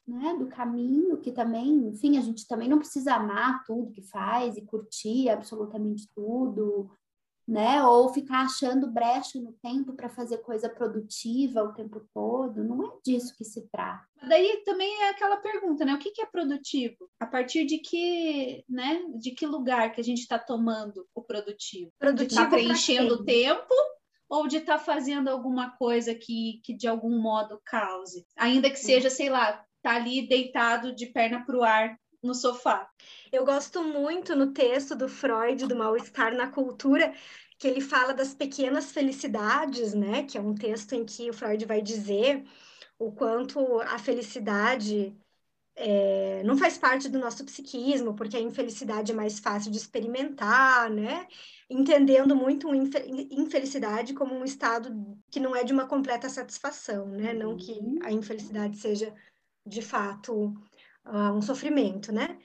né, 0.07 0.35
do 0.35 0.47
caminho, 0.47 1.17
que 1.17 1.33
também, 1.33 1.89
enfim, 1.89 2.19
a 2.19 2.21
gente 2.21 2.47
também 2.47 2.69
não 2.69 2.79
precisa 2.79 3.15
amar 3.15 3.65
tudo 3.65 3.93
que 3.93 4.03
faz 4.03 4.59
e 4.59 4.67
curtir 4.67 5.31
absolutamente 5.31 6.07
tudo, 6.15 6.91
né? 7.47 7.83
Ou 7.85 8.13
ficar 8.13 8.43
achando 8.43 8.91
brecha 8.91 9.41
no 9.41 9.53
tempo 9.53 9.95
para 9.95 10.09
fazer 10.09 10.39
coisa 10.39 10.69
produtiva 10.69 11.63
o 11.63 11.73
tempo 11.73 12.05
todo. 12.13 12.65
Não 12.65 12.85
é 12.85 12.91
disso 13.05 13.35
que 13.37 13.45
se 13.45 13.69
trata. 13.69 14.05
Daí 14.29 14.63
também 14.65 15.03
é 15.03 15.11
aquela 15.11 15.37
pergunta, 15.37 15.85
né? 15.85 15.95
O 15.95 15.99
que 15.99 16.11
que 16.11 16.23
é 16.23 16.27
produtivo? 16.27 17.09
A 17.21 17.27
partir 17.27 17.65
de 17.65 17.79
que, 17.79 18.65
né? 18.69 19.03
De 19.17 19.31
que 19.31 19.47
lugar 19.47 19.93
que 19.93 20.01
a 20.01 20.05
gente 20.05 20.21
está 20.21 20.39
tomando 20.39 21.07
o 21.15 21.23
produtivo? 21.23 21.91
De 21.91 21.99
Produtivo 21.99 22.31
estar 22.31 22.49
pra 22.49 22.59
preenchendo 22.59 23.15
o 23.15 23.25
tempo 23.25 23.75
ou 24.29 24.49
de 24.49 24.57
estar 24.57 24.79
fazendo 24.79 25.29
alguma 25.29 25.71
coisa 25.77 26.15
que, 26.15 26.61
que 26.65 26.75
de 26.75 26.89
algum 26.89 27.21
modo 27.21 27.61
cause? 27.65 28.27
Ainda 28.37 28.69
que 28.69 28.79
seja, 28.79 29.09
sei 29.09 29.31
lá, 29.31 29.65
tá 29.83 29.95
ali 29.95 30.27
deitado 30.27 30.93
de 30.93 31.07
perna 31.07 31.45
para 31.45 31.57
o 31.57 31.63
ar 31.63 31.97
no 32.23 32.35
sofá. 32.35 32.91
Eu 33.33 33.45
gosto 33.45 33.83
muito 33.83 34.35
no 34.35 34.53
texto 34.53 34.95
do 34.95 35.09
Freud, 35.09 35.67
do 35.67 35.77
Mal-Estar 35.77 36.35
na 36.35 36.49
Cultura, 36.49 37.13
que 37.59 37.67
ele 37.67 37.81
fala 37.81 38.13
das 38.13 38.35
pequenas 38.35 38.93
felicidades, 38.93 39.95
né? 39.95 40.25
Que 40.25 40.39
é 40.39 40.41
um 40.41 40.55
texto 40.55 40.93
em 40.95 41.05
que 41.05 41.31
o 41.31 41.35
Freud 41.35 41.65
vai 41.65 41.81
dizer 41.81 42.45
o 42.99 43.13
quanto 43.13 43.81
a 43.81 43.99
felicidade 43.99 45.17
é, 45.77 46.43
não 46.43 46.57
faz 46.57 46.79
parte 46.79 47.09
do 47.09 47.19
nosso 47.19 47.45
psiquismo, 47.45 48.15
porque 48.15 48.37
a 48.37 48.41
infelicidade 48.41 49.13
é 49.13 49.15
mais 49.15 49.39
fácil 49.39 49.71
de 49.71 49.77
experimentar, 49.77 50.91
né? 50.91 51.27
Entendendo 51.69 52.35
muito 52.35 52.75
infe- 52.75 53.05
infelicidade 53.31 54.15
como 54.15 54.35
um 54.35 54.45
estado 54.45 54.91
que 55.31 55.39
não 55.39 55.55
é 55.55 55.63
de 55.63 55.75
uma 55.75 55.87
completa 55.87 56.31
satisfação, 56.31 57.07
né? 57.09 57.35
Não 57.35 57.57
que 57.57 57.79
a 58.03 58.11
infelicidade 58.11 58.79
seja, 58.79 59.15
de 59.67 59.83
fato, 59.83 60.55
ah, 61.07 61.33
um 61.33 61.43
sofrimento, 61.43 62.13
né? 62.13 62.39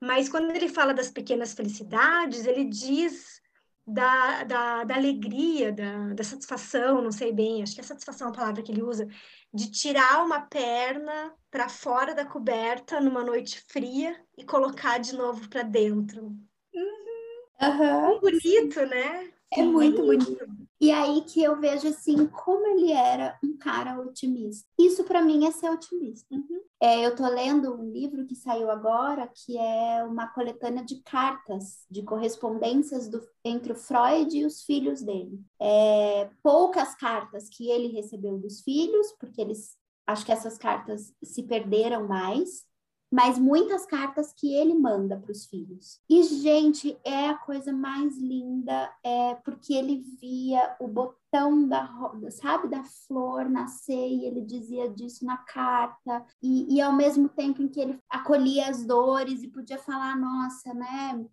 Mas 0.00 0.28
quando 0.28 0.50
ele 0.50 0.68
fala 0.68 0.94
das 0.94 1.10
pequenas 1.10 1.54
felicidades, 1.54 2.46
ele 2.46 2.64
diz 2.64 3.40
da, 3.86 4.44
da, 4.44 4.84
da 4.84 4.94
alegria, 4.94 5.72
da, 5.72 6.12
da 6.12 6.22
satisfação, 6.22 7.00
não 7.02 7.10
sei 7.10 7.32
bem, 7.32 7.62
acho 7.62 7.74
que 7.74 7.80
é 7.80 7.84
satisfação 7.84 8.28
a 8.28 8.32
palavra 8.32 8.62
que 8.62 8.70
ele 8.70 8.82
usa, 8.82 9.08
de 9.52 9.70
tirar 9.70 10.24
uma 10.24 10.42
perna 10.42 11.34
para 11.50 11.68
fora 11.68 12.14
da 12.14 12.24
coberta 12.24 13.00
numa 13.00 13.24
noite 13.24 13.64
fria 13.66 14.14
e 14.36 14.44
colocar 14.44 14.98
de 14.98 15.16
novo 15.16 15.48
para 15.48 15.62
dentro. 15.62 16.36
Uhum. 16.74 18.20
Bonito, 18.20 18.84
né? 18.86 19.32
É 19.52 19.62
muito 19.62 20.02
bonito. 20.04 20.67
E 20.80 20.92
aí 20.92 21.22
que 21.22 21.42
eu 21.42 21.58
vejo 21.60 21.88
assim 21.88 22.26
como 22.28 22.64
ele 22.66 22.92
era 22.92 23.36
um 23.42 23.56
cara 23.58 24.00
otimista. 24.00 24.68
Isso 24.78 25.02
para 25.04 25.20
mim 25.20 25.46
é 25.46 25.50
ser 25.50 25.70
otimista. 25.70 26.36
É, 26.80 27.04
eu 27.04 27.16
tô 27.16 27.26
lendo 27.28 27.74
um 27.74 27.90
livro 27.90 28.24
que 28.24 28.36
saiu 28.36 28.70
agora, 28.70 29.28
que 29.34 29.58
é 29.58 30.04
uma 30.04 30.28
coletânea 30.28 30.84
de 30.84 31.02
cartas, 31.02 31.84
de 31.90 32.02
correspondências 32.04 33.08
do- 33.08 33.20
entre 33.44 33.72
o 33.72 33.76
Freud 33.76 34.36
e 34.38 34.44
os 34.46 34.62
filhos 34.62 35.02
dele. 35.02 35.40
É, 35.60 36.30
poucas 36.42 36.94
cartas 36.94 37.48
que 37.48 37.68
ele 37.68 37.88
recebeu 37.88 38.38
dos 38.38 38.60
filhos, 38.62 39.12
porque 39.18 39.40
eles 39.40 39.76
acho 40.06 40.24
que 40.24 40.32
essas 40.32 40.56
cartas 40.56 41.12
se 41.22 41.42
perderam 41.42 42.06
mais, 42.06 42.64
mas 43.10 43.38
muitas 43.38 43.86
cartas 43.86 44.32
que 44.34 44.54
ele 44.54 44.74
manda 44.74 45.16
para 45.18 45.32
os 45.32 45.46
filhos. 45.46 46.00
E, 46.08 46.22
gente, 46.24 46.98
é 47.04 47.28
a 47.28 47.38
coisa 47.38 47.72
mais 47.72 48.18
linda, 48.18 48.92
é 49.02 49.34
porque 49.36 49.72
ele 49.74 50.02
via 50.20 50.76
o 50.78 50.86
botão 50.86 51.66
da, 51.66 51.82
ro- 51.84 52.30
sabe, 52.30 52.68
da 52.68 52.84
flor 52.84 53.48
nascer 53.48 53.94
e 54.08 54.26
ele 54.26 54.42
dizia 54.42 54.90
disso 54.90 55.24
na 55.24 55.38
carta, 55.38 56.24
e, 56.42 56.76
e 56.76 56.80
ao 56.80 56.92
mesmo 56.92 57.28
tempo 57.28 57.62
em 57.62 57.68
que 57.68 57.80
ele 57.80 57.98
acolhia 58.10 58.68
as 58.68 58.84
dores 58.84 59.42
e 59.42 59.48
podia 59.48 59.78
falar, 59.78 60.14
nossa, 60.16 60.74
né, 60.74 61.24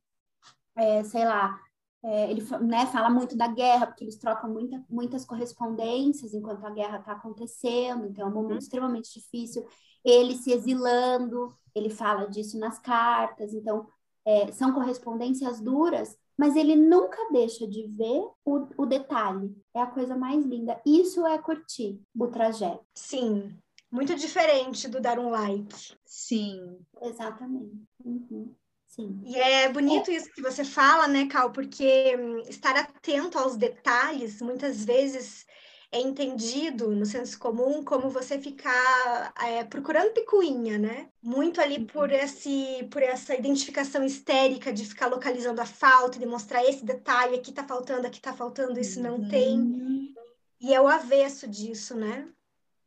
é, 0.76 1.04
sei 1.04 1.26
lá, 1.26 1.60
é, 2.04 2.32
ele 2.32 2.42
né, 2.62 2.86
fala 2.88 3.10
muito 3.10 3.36
da 3.36 3.48
guerra, 3.48 3.88
porque 3.88 4.04
eles 4.04 4.18
trocam 4.18 4.50
muita, 4.52 4.84
muitas 4.90 5.26
correspondências 5.26 6.34
enquanto 6.34 6.66
a 6.66 6.70
guerra 6.70 7.00
está 7.00 7.14
acontecendo, 7.14 8.06
então 8.06 8.28
é 8.28 8.30
um 8.30 8.34
momento 8.34 8.62
extremamente 8.62 9.14
difícil. 9.14 9.66
Ele 10.04 10.36
se 10.36 10.52
exilando, 10.52 11.58
ele 11.76 11.90
fala 11.90 12.26
disso 12.26 12.58
nas 12.58 12.80
cartas, 12.80 13.54
então 13.54 13.88
é, 14.26 14.52
são 14.52 14.74
correspondências 14.74 15.60
duras, 15.60 16.18
mas 16.38 16.56
ele 16.56 16.76
nunca 16.76 17.18
deixa 17.32 17.68
de 17.68 17.86
ver 17.88 18.28
o, 18.44 18.68
o 18.78 18.86
detalhe. 18.86 19.56
É 19.74 19.82
a 19.82 19.88
coisa 19.88 20.16
mais 20.16 20.44
linda. 20.46 20.82
Isso 20.86 21.26
é 21.26 21.38
curtir 21.38 22.02
o 22.18 22.28
trajeto. 22.28 22.84
Sim, 22.96 23.56
muito 23.92 24.16
diferente 24.16 24.88
do 24.88 25.00
dar 25.00 25.20
um 25.20 25.30
like. 25.30 25.96
Sim. 26.06 26.80
Exatamente. 27.02 27.84
Uhum. 28.04 28.54
Sim. 28.88 29.22
E 29.26 29.36
é 29.36 29.72
bonito 29.72 30.10
isso 30.10 30.32
que 30.32 30.42
você 30.42 30.64
fala, 30.64 31.08
né, 31.08 31.28
Cal? 31.28 31.52
Porque 31.52 32.16
hum, 32.18 32.40
estar 32.48 32.76
atento 32.78 33.38
aos 33.38 33.58
detalhes, 33.58 34.42
muitas 34.42 34.86
vezes 34.86 35.46
é 35.92 36.00
entendido 36.00 36.92
no 36.92 37.06
senso 37.06 37.38
comum 37.40 37.84
como 37.84 38.10
você 38.10 38.40
ficar 38.40 39.34
é, 39.42 39.64
procurando 39.64 40.14
picuinha, 40.14 40.78
né? 40.78 41.10
Muito 41.22 41.62
ali 41.62 41.86
por, 41.86 42.10
uhum. 42.10 42.16
esse, 42.16 42.88
por 42.92 43.02
essa 43.02 43.36
identificação 43.36 44.04
histérica 44.04 44.74
de 44.74 44.86
ficar 44.86 45.08
localizando 45.08 45.62
a 45.62 45.66
falta, 45.66 46.20
de 46.20 46.26
mostrar 46.26 46.64
esse 46.66 46.84
detalhe, 46.84 47.36
aqui 47.36 47.52
tá 47.52 47.64
faltando, 47.64 48.08
aqui 48.08 48.22
tá 48.22 48.34
faltando, 48.34 48.80
isso 48.80 49.02
não 49.02 49.16
uhum. 49.16 49.28
tem. 49.28 50.16
E 50.60 50.74
é 50.74 50.82
o 50.82 50.88
avesso 50.88 51.48
disso, 51.48 51.96
né? 51.96 52.28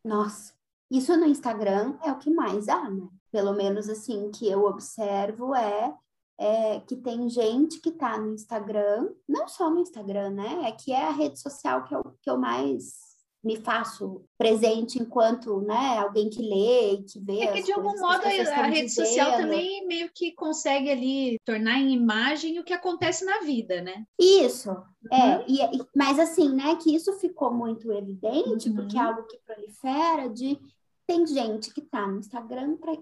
Nossa, 0.05 0.53
isso 0.91 1.17
no 1.17 1.27
Instagram 1.27 1.97
é 2.03 2.11
o 2.11 2.19
que 2.19 2.31
mais 2.31 2.69
há, 2.69 2.89
né? 2.91 3.09
Pelo 3.31 3.53
menos 3.53 3.89
assim, 3.89 4.31
que 4.31 4.49
eu 4.49 4.65
observo 4.65 5.55
é 5.55 5.95
é, 6.39 6.81
que 6.81 6.97
tem 6.97 7.29
gente 7.29 7.81
que 7.81 7.89
está 7.89 8.19
no 8.19 8.33
Instagram, 8.33 9.11
não 9.29 9.49
só 9.49 9.69
no 9.69 9.81
Instagram, 9.81 10.31
né? 10.31 10.69
É 10.69 10.73
que 10.73 10.93
é 10.93 11.05
a 11.05 11.11
rede 11.11 11.41
social 11.41 11.85
que 11.85 11.95
eu, 11.95 12.03
que 12.23 12.31
eu 12.31 12.39
mais 12.39 13.09
me 13.43 13.57
faço 13.57 14.25
presente 14.37 15.01
enquanto, 15.01 15.61
né, 15.61 15.99
alguém 15.99 16.29
que 16.29 16.43
lê 16.43 16.95
e 16.95 17.05
que 17.05 17.21
vê. 17.21 17.41
É 17.41 17.53
que 17.53 17.63
de 17.63 17.73
algum 17.73 17.97
modo 17.99 18.25
a, 18.25 18.29
a 18.29 18.67
rede 18.67 18.89
dizendo. 18.89 19.07
social 19.07 19.37
também 19.37 19.87
meio 19.87 20.11
que 20.13 20.33
consegue 20.33 20.91
ali 20.91 21.39
tornar 21.45 21.79
em 21.79 21.93
imagem 21.93 22.59
o 22.59 22.65
que 22.65 22.73
acontece 22.73 23.25
na 23.25 23.41
vida, 23.41 23.81
né? 23.81 24.05
Isso, 24.19 24.71
é, 25.13 25.37
uhum. 25.37 25.45
e, 25.47 25.87
mas 25.97 26.19
assim, 26.19 26.53
né, 26.53 26.77
que 26.77 26.95
isso 26.95 27.13
ficou 27.15 27.53
muito 27.53 27.93
evidente, 27.93 28.69
uhum. 28.69 28.75
porque 28.75 28.99
é 28.99 29.01
algo 29.01 29.23
que 29.23 29.39
prolifera 29.39 30.29
de 30.29 30.59
tem 31.07 31.27
gente 31.27 31.73
que 31.73 31.81
tá 31.81 32.07
no 32.07 32.19
Instagram 32.19 32.77
pra, 32.77 32.93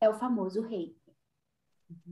é 0.00 0.08
o 0.08 0.14
famoso 0.14 0.60
rei. 0.60 0.94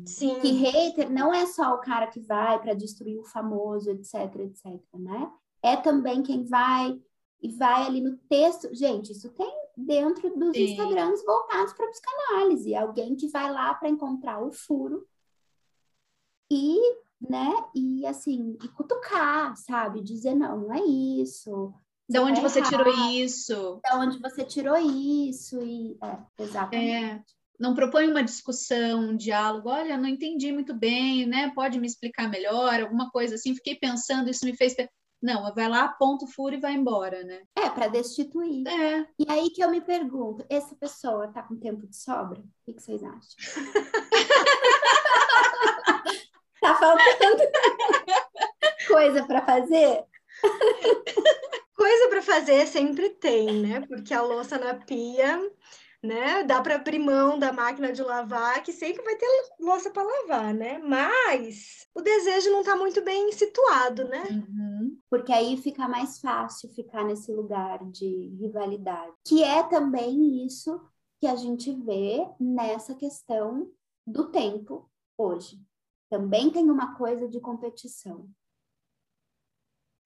Sim. 0.05 0.41
Que 0.41 0.53
hater 0.53 1.11
não 1.11 1.33
é 1.33 1.47
só 1.47 1.75
o 1.75 1.81
cara 1.81 2.07
que 2.07 2.21
vai 2.21 2.59
para 2.61 2.75
destruir 2.75 3.19
o 3.19 3.25
famoso, 3.25 3.91
etc, 3.91 4.15
etc, 4.37 4.81
né? 4.95 5.31
É 5.62 5.77
também 5.77 6.23
quem 6.23 6.45
vai 6.45 6.99
e 7.43 7.51
vai 7.51 7.87
ali 7.87 8.01
no 8.01 8.17
texto. 8.29 8.75
Gente, 8.75 9.12
isso 9.12 9.31
tem 9.31 9.53
dentro 9.77 10.37
dos 10.37 10.57
Sim. 10.57 10.73
Instagrams 10.73 11.25
voltados 11.25 11.73
para 11.73 11.89
psicanálise. 11.89 12.75
Alguém 12.75 13.15
que 13.15 13.29
vai 13.29 13.53
lá 13.53 13.75
para 13.75 13.89
encontrar 13.89 14.43
o 14.43 14.53
furo 14.53 15.07
e, 16.51 16.79
né, 17.21 17.53
e 17.75 18.07
assim, 18.07 18.57
e 18.62 18.69
cutucar, 18.69 19.57
sabe? 19.57 20.03
Dizer, 20.03 20.35
não, 20.35 20.61
não 20.61 20.75
é 20.75 20.81
isso. 20.81 21.75
De 22.09 22.19
onde 22.21 22.41
tá 22.41 22.49
você 22.49 22.61
errado. 22.61 22.71
tirou 22.71 23.11
isso? 23.11 23.81
De 23.85 23.97
onde 23.97 24.19
você 24.21 24.45
tirou 24.45 24.77
isso? 24.77 25.61
E, 25.61 25.99
é, 26.01 26.43
exatamente. 26.43 27.33
É 27.33 27.36
não 27.59 27.75
propõe 27.75 28.09
uma 28.09 28.23
discussão, 28.23 29.11
um 29.11 29.16
diálogo, 29.16 29.69
olha, 29.69 29.97
não 29.97 30.09
entendi 30.09 30.53
muito 30.53 30.75
bem, 30.75 31.27
né? 31.27 31.51
Pode 31.55 31.79
me 31.79 31.87
explicar 31.87 32.29
melhor, 32.29 32.81
alguma 32.81 33.11
coisa 33.11 33.35
assim, 33.35 33.55
fiquei 33.55 33.75
pensando, 33.75 34.31
isso 34.31 34.45
me 34.45 34.57
fez. 34.57 34.75
Não, 35.23 35.53
vai 35.55 35.69
lá, 35.69 35.85
aponta 35.85 36.25
o 36.25 36.29
furo 36.29 36.55
e 36.55 36.61
vai 36.61 36.75
embora, 36.75 37.25
né? 37.25 37.42
É, 37.57 37.69
para 37.71 37.88
destituir. 37.88 38.66
É. 38.69 39.07
E 39.19 39.27
aí 39.29 39.51
que 39.51 39.64
eu 39.64 39.71
me 39.71 39.81
pergunto, 39.81 40.45
essa 40.49 40.75
pessoa 40.77 41.29
tá 41.29 41.42
com 41.42 41.57
tempo 41.57 41.87
de 41.87 41.97
sobra? 41.97 42.40
O 42.40 42.45
que, 42.64 42.75
que 42.75 42.83
vocês 42.83 43.03
acham? 43.03 43.21
tá 46.61 46.75
faltando 46.75 47.42
coisa 48.87 49.27
para 49.27 49.45
fazer? 49.45 50.05
Coisa 51.75 52.09
para 52.09 52.23
fazer 52.23 52.66
sempre 52.66 53.11
tem, 53.11 53.62
né? 53.62 53.81
Porque 53.87 54.12
a 54.12 54.23
louça 54.23 54.59
na 54.59 54.75
pia 54.75 55.40
né? 56.07 56.45
Dá 56.45 56.62
para 56.62 56.77
abrir 56.77 56.99
mão 56.99 57.38
da 57.38 57.53
máquina 57.53 57.92
de 57.92 58.03
lavar, 58.03 58.62
que 58.62 58.73
sempre 58.73 59.03
vai 59.03 59.16
ter 59.16 59.27
louça 59.61 59.90
para 59.90 60.03
lavar, 60.03 60.55
né? 60.55 60.79
Mas 60.79 61.87
o 61.95 62.01
desejo 62.01 62.51
não 62.51 62.61
está 62.61 62.77
muito 62.77 63.03
bem 63.03 63.31
situado, 63.33 64.05
né? 64.09 64.25
Uhum. 64.31 64.99
Porque 65.11 65.33
aí 65.33 65.57
fica 65.57 65.88
mais 65.88 66.21
fácil 66.21 66.69
ficar 66.71 67.05
nesse 67.05 67.33
lugar 67.33 67.85
de 67.90 68.29
rivalidade, 68.40 69.12
que 69.27 69.42
é 69.42 69.62
também 69.64 70.47
isso 70.47 70.81
que 71.21 71.27
a 71.27 71.37
gente 71.37 71.73
vê 71.73 72.27
nessa 72.38 72.95
questão 72.95 73.71
do 74.07 74.31
tempo 74.31 74.88
hoje. 75.19 75.61
Também 76.09 76.51
tem 76.51 76.71
uma 76.71 76.97
coisa 76.97 77.29
de 77.29 77.40
competição. 77.40 78.31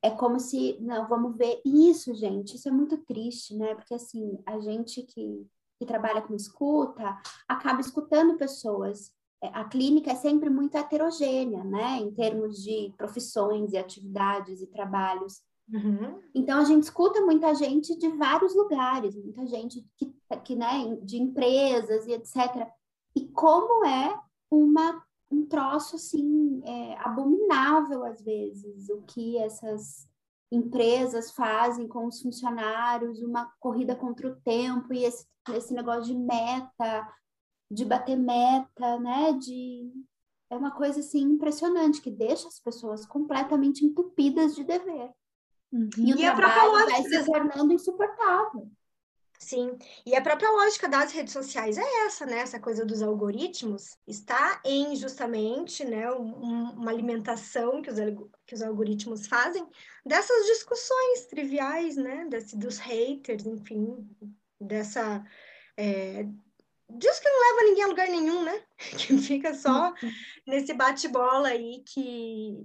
É 0.02 0.10
como 0.10 0.40
se, 0.40 0.78
não, 0.80 1.06
vamos 1.06 1.36
ver 1.36 1.60
isso, 1.62 2.14
gente. 2.14 2.56
Isso 2.56 2.68
é 2.68 2.72
muito 2.72 2.96
triste, 2.98 3.54
né? 3.54 3.74
Porque 3.74 3.92
assim, 3.92 4.42
a 4.46 4.58
gente 4.58 5.02
que 5.02 5.46
que 5.80 5.86
trabalha 5.86 6.20
com 6.20 6.34
escuta, 6.34 7.18
acaba 7.48 7.80
escutando 7.80 8.36
pessoas. 8.36 9.10
É, 9.42 9.48
a 9.48 9.64
clínica 9.64 10.10
é 10.10 10.14
sempre 10.14 10.50
muito 10.50 10.76
heterogênea, 10.76 11.64
né, 11.64 11.96
em 11.96 12.10
termos 12.12 12.62
de 12.62 12.92
profissões 12.98 13.72
e 13.72 13.78
atividades 13.78 14.60
e 14.60 14.66
trabalhos. 14.66 15.40
Uhum. 15.72 16.20
Então 16.34 16.58
a 16.58 16.64
gente 16.64 16.82
escuta 16.82 17.22
muita 17.22 17.54
gente 17.54 17.96
de 17.96 18.08
vários 18.10 18.54
lugares, 18.54 19.16
muita 19.16 19.46
gente 19.46 19.82
que, 19.96 20.14
que 20.44 20.54
né, 20.54 20.98
de 21.02 21.16
empresas 21.16 22.06
e 22.06 22.12
etc. 22.12 22.68
E 23.16 23.26
como 23.28 23.86
é 23.86 24.20
uma 24.50 25.02
um 25.32 25.46
troço 25.46 25.94
assim 25.94 26.60
é, 26.64 26.98
abominável 26.98 28.04
às 28.04 28.20
vezes 28.20 28.88
o 28.88 29.00
que 29.02 29.38
essas 29.38 30.09
empresas 30.50 31.30
fazem 31.32 31.86
com 31.86 32.06
os 32.06 32.20
funcionários, 32.20 33.22
uma 33.22 33.52
corrida 33.60 33.94
contra 33.94 34.28
o 34.28 34.36
tempo 34.36 34.92
e 34.92 35.04
esse 35.04 35.30
esse 35.54 35.72
negócio 35.72 36.04
de 36.04 36.14
meta, 36.14 37.08
de 37.70 37.84
bater 37.84 38.16
meta, 38.16 38.98
né? 38.98 39.32
De 39.32 39.90
é 40.50 40.56
uma 40.56 40.72
coisa 40.72 41.00
assim 41.00 41.20
impressionante 41.20 42.00
que 42.00 42.10
deixa 42.10 42.48
as 42.48 42.58
pessoas 42.58 43.06
completamente 43.06 43.84
entupidas 43.84 44.54
de 44.54 44.64
dever. 44.64 45.12
Uhum. 45.72 45.88
E 45.96 46.12
o 46.12 46.18
e 46.18 46.34
trabalho 46.34 46.72
vai 46.86 47.02
se 47.04 47.24
tornando 47.24 47.72
insuportável. 47.72 48.68
Sim, 49.42 49.78
e 50.04 50.14
a 50.14 50.20
própria 50.20 50.50
lógica 50.50 50.86
das 50.86 51.12
redes 51.12 51.32
sociais 51.32 51.78
é 51.78 52.06
essa, 52.06 52.26
né? 52.26 52.40
Essa 52.40 52.60
coisa 52.60 52.84
dos 52.84 53.00
algoritmos 53.00 53.98
está 54.06 54.60
em 54.64 54.94
justamente 54.94 55.82
né, 55.82 56.12
um, 56.12 56.72
uma 56.72 56.90
alimentação 56.90 57.80
que 57.80 57.90
os, 57.90 57.96
que 58.46 58.54
os 58.54 58.60
algoritmos 58.62 59.26
fazem 59.26 59.66
dessas 60.04 60.46
discussões 60.46 61.24
triviais, 61.26 61.96
né? 61.96 62.26
Desse, 62.28 62.54
dos 62.56 62.78
haters, 62.78 63.46
enfim, 63.46 64.06
dessa. 64.60 65.24
É, 65.76 66.26
diz 66.98 67.20
que 67.20 67.28
não 67.28 67.40
leva 67.40 67.68
ninguém 67.68 67.84
a 67.84 67.88
lugar 67.88 68.08
nenhum, 68.08 68.42
né? 68.42 68.62
Que 68.98 69.18
fica 69.18 69.54
só 69.54 69.92
nesse 70.46 70.72
bate-bola 70.72 71.48
aí 71.48 71.82
que, 71.86 72.56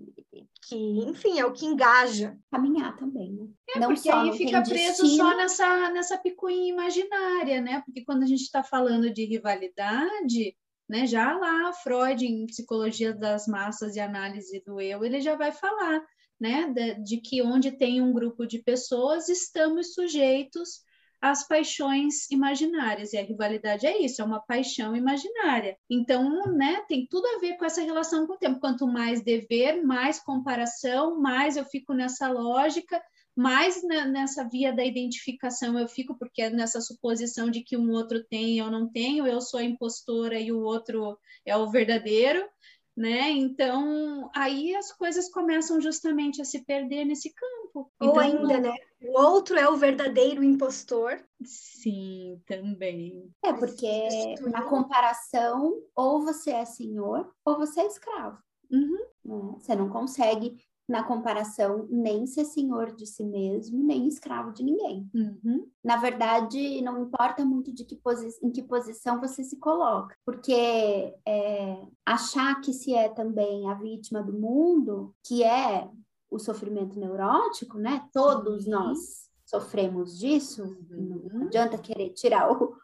que, 0.67 0.75
enfim, 0.75 1.39
é 1.39 1.45
o 1.45 1.53
que 1.53 1.65
engaja. 1.65 2.37
Caminhar 2.51 2.95
também, 2.97 3.33
né? 3.33 3.47
É, 3.75 3.79
não 3.79 3.87
porque 3.89 4.09
só, 4.09 4.21
aí 4.21 4.37
fica 4.37 4.61
preso 4.61 5.03
destino. 5.03 5.17
só 5.17 5.37
nessa, 5.37 5.89
nessa 5.91 6.17
picuinha 6.17 6.71
imaginária, 6.71 7.61
né? 7.61 7.81
Porque 7.85 8.03
quando 8.03 8.23
a 8.23 8.27
gente 8.27 8.41
está 8.41 8.63
falando 8.63 9.11
de 9.11 9.25
rivalidade, 9.25 10.55
né? 10.87 11.05
Já 11.05 11.37
lá, 11.37 11.73
Freud, 11.73 12.25
em 12.25 12.45
Psicologia 12.45 13.13
das 13.13 13.47
Massas 13.47 13.95
e 13.95 13.99
Análise 13.99 14.63
do 14.65 14.79
Eu, 14.79 15.03
ele 15.03 15.19
já 15.21 15.35
vai 15.35 15.51
falar, 15.51 16.01
né? 16.39 16.71
De, 16.73 17.03
de 17.03 17.17
que 17.17 17.41
onde 17.41 17.71
tem 17.71 18.01
um 18.01 18.13
grupo 18.13 18.45
de 18.45 18.59
pessoas, 18.59 19.27
estamos 19.29 19.93
sujeitos 19.93 20.84
as 21.21 21.47
paixões 21.47 22.29
imaginárias. 22.29 23.13
E 23.13 23.17
a 23.17 23.23
rivalidade 23.23 23.85
é 23.85 24.01
isso, 24.01 24.21
é 24.21 24.25
uma 24.25 24.39
paixão 24.39 24.95
imaginária. 24.95 25.77
Então, 25.89 26.45
né, 26.53 26.83
tem 26.87 27.07
tudo 27.09 27.25
a 27.27 27.39
ver 27.39 27.57
com 27.57 27.65
essa 27.65 27.81
relação 27.81 28.27
com 28.27 28.33
o 28.33 28.37
tempo. 28.37 28.59
Quanto 28.59 28.87
mais 28.87 29.23
dever, 29.23 29.83
mais 29.83 30.19
comparação, 30.19 31.19
mais 31.19 31.57
eu 31.57 31.65
fico 31.65 31.93
nessa 31.93 32.29
lógica, 32.29 33.01
mais 33.35 33.83
nessa 33.83 34.47
via 34.47 34.71
da 34.71 34.85
identificação 34.85 35.77
eu 35.77 35.87
fico, 35.87 36.17
porque 36.17 36.41
é 36.41 36.49
nessa 36.49 36.79
suposição 36.79 37.49
de 37.49 37.61
que 37.61 37.75
um 37.75 37.91
outro 37.91 38.23
tem, 38.23 38.59
eu 38.59 38.71
não 38.71 38.89
tenho, 38.89 39.27
eu 39.27 39.41
sou 39.41 39.59
a 39.59 39.63
impostora 39.63 40.39
e 40.39 40.53
o 40.53 40.61
outro 40.61 41.19
é 41.45 41.55
o 41.57 41.69
verdadeiro 41.69 42.47
né? 42.95 43.29
Então, 43.31 44.29
aí 44.33 44.75
as 44.75 44.91
coisas 44.91 45.29
começam 45.29 45.81
justamente 45.81 46.41
a 46.41 46.45
se 46.45 46.63
perder 46.63 47.05
nesse 47.05 47.33
campo. 47.33 47.91
Ou 47.99 48.09
então, 48.09 48.19
ainda, 48.19 48.59
né? 48.59 48.75
O 49.01 49.19
outro 49.19 49.57
é 49.57 49.67
o 49.69 49.75
verdadeiro 49.75 50.43
impostor. 50.43 51.21
Sim, 51.43 52.41
também. 52.45 53.29
É, 53.43 53.51
porque 53.51 54.35
na 54.49 54.63
comparação, 54.63 55.73
ou 55.93 56.23
você 56.23 56.51
é 56.51 56.65
senhor, 56.65 57.33
ou 57.43 57.57
você 57.57 57.81
é 57.81 57.87
escravo. 57.87 58.37
Uhum. 58.71 59.05
Né? 59.25 59.55
Você 59.59 59.75
não 59.75 59.89
consegue 59.89 60.57
na 60.87 61.03
comparação, 61.03 61.87
nem 61.89 62.27
ser 62.27 62.45
senhor 62.45 62.95
de 62.95 63.07
si 63.07 63.23
mesmo, 63.23 63.83
nem 63.83 64.07
escravo 64.07 64.51
de 64.51 64.63
ninguém. 64.63 65.09
Uhum. 65.13 65.67
Na 65.83 65.97
verdade, 65.97 66.81
não 66.81 67.01
importa 67.01 67.43
muito 67.43 67.73
de 67.73 67.83
que 67.83 67.99
em 68.43 68.51
que 68.51 68.61
posição 68.61 69.19
você 69.19 69.43
se 69.43 69.57
coloca, 69.57 70.15
porque 70.23 71.15
é, 71.25 71.87
achar 72.05 72.61
que 72.61 72.71
se 72.71 72.93
é 72.93 73.09
também 73.09 73.67
a 73.69 73.73
vítima 73.73 74.21
do 74.21 74.33
mundo, 74.33 75.13
que 75.23 75.43
é 75.43 75.89
o 76.29 76.37
sofrimento 76.37 76.99
neurótico, 76.99 77.77
né? 77.77 78.07
Todos 78.13 78.65
Sim. 78.65 78.71
nós 78.71 79.29
sofremos 79.45 80.17
disso, 80.17 80.63
uhum. 80.89 81.29
não 81.31 81.47
adianta 81.47 81.77
querer 81.77 82.09
tirar 82.09 82.51
o, 82.51 82.75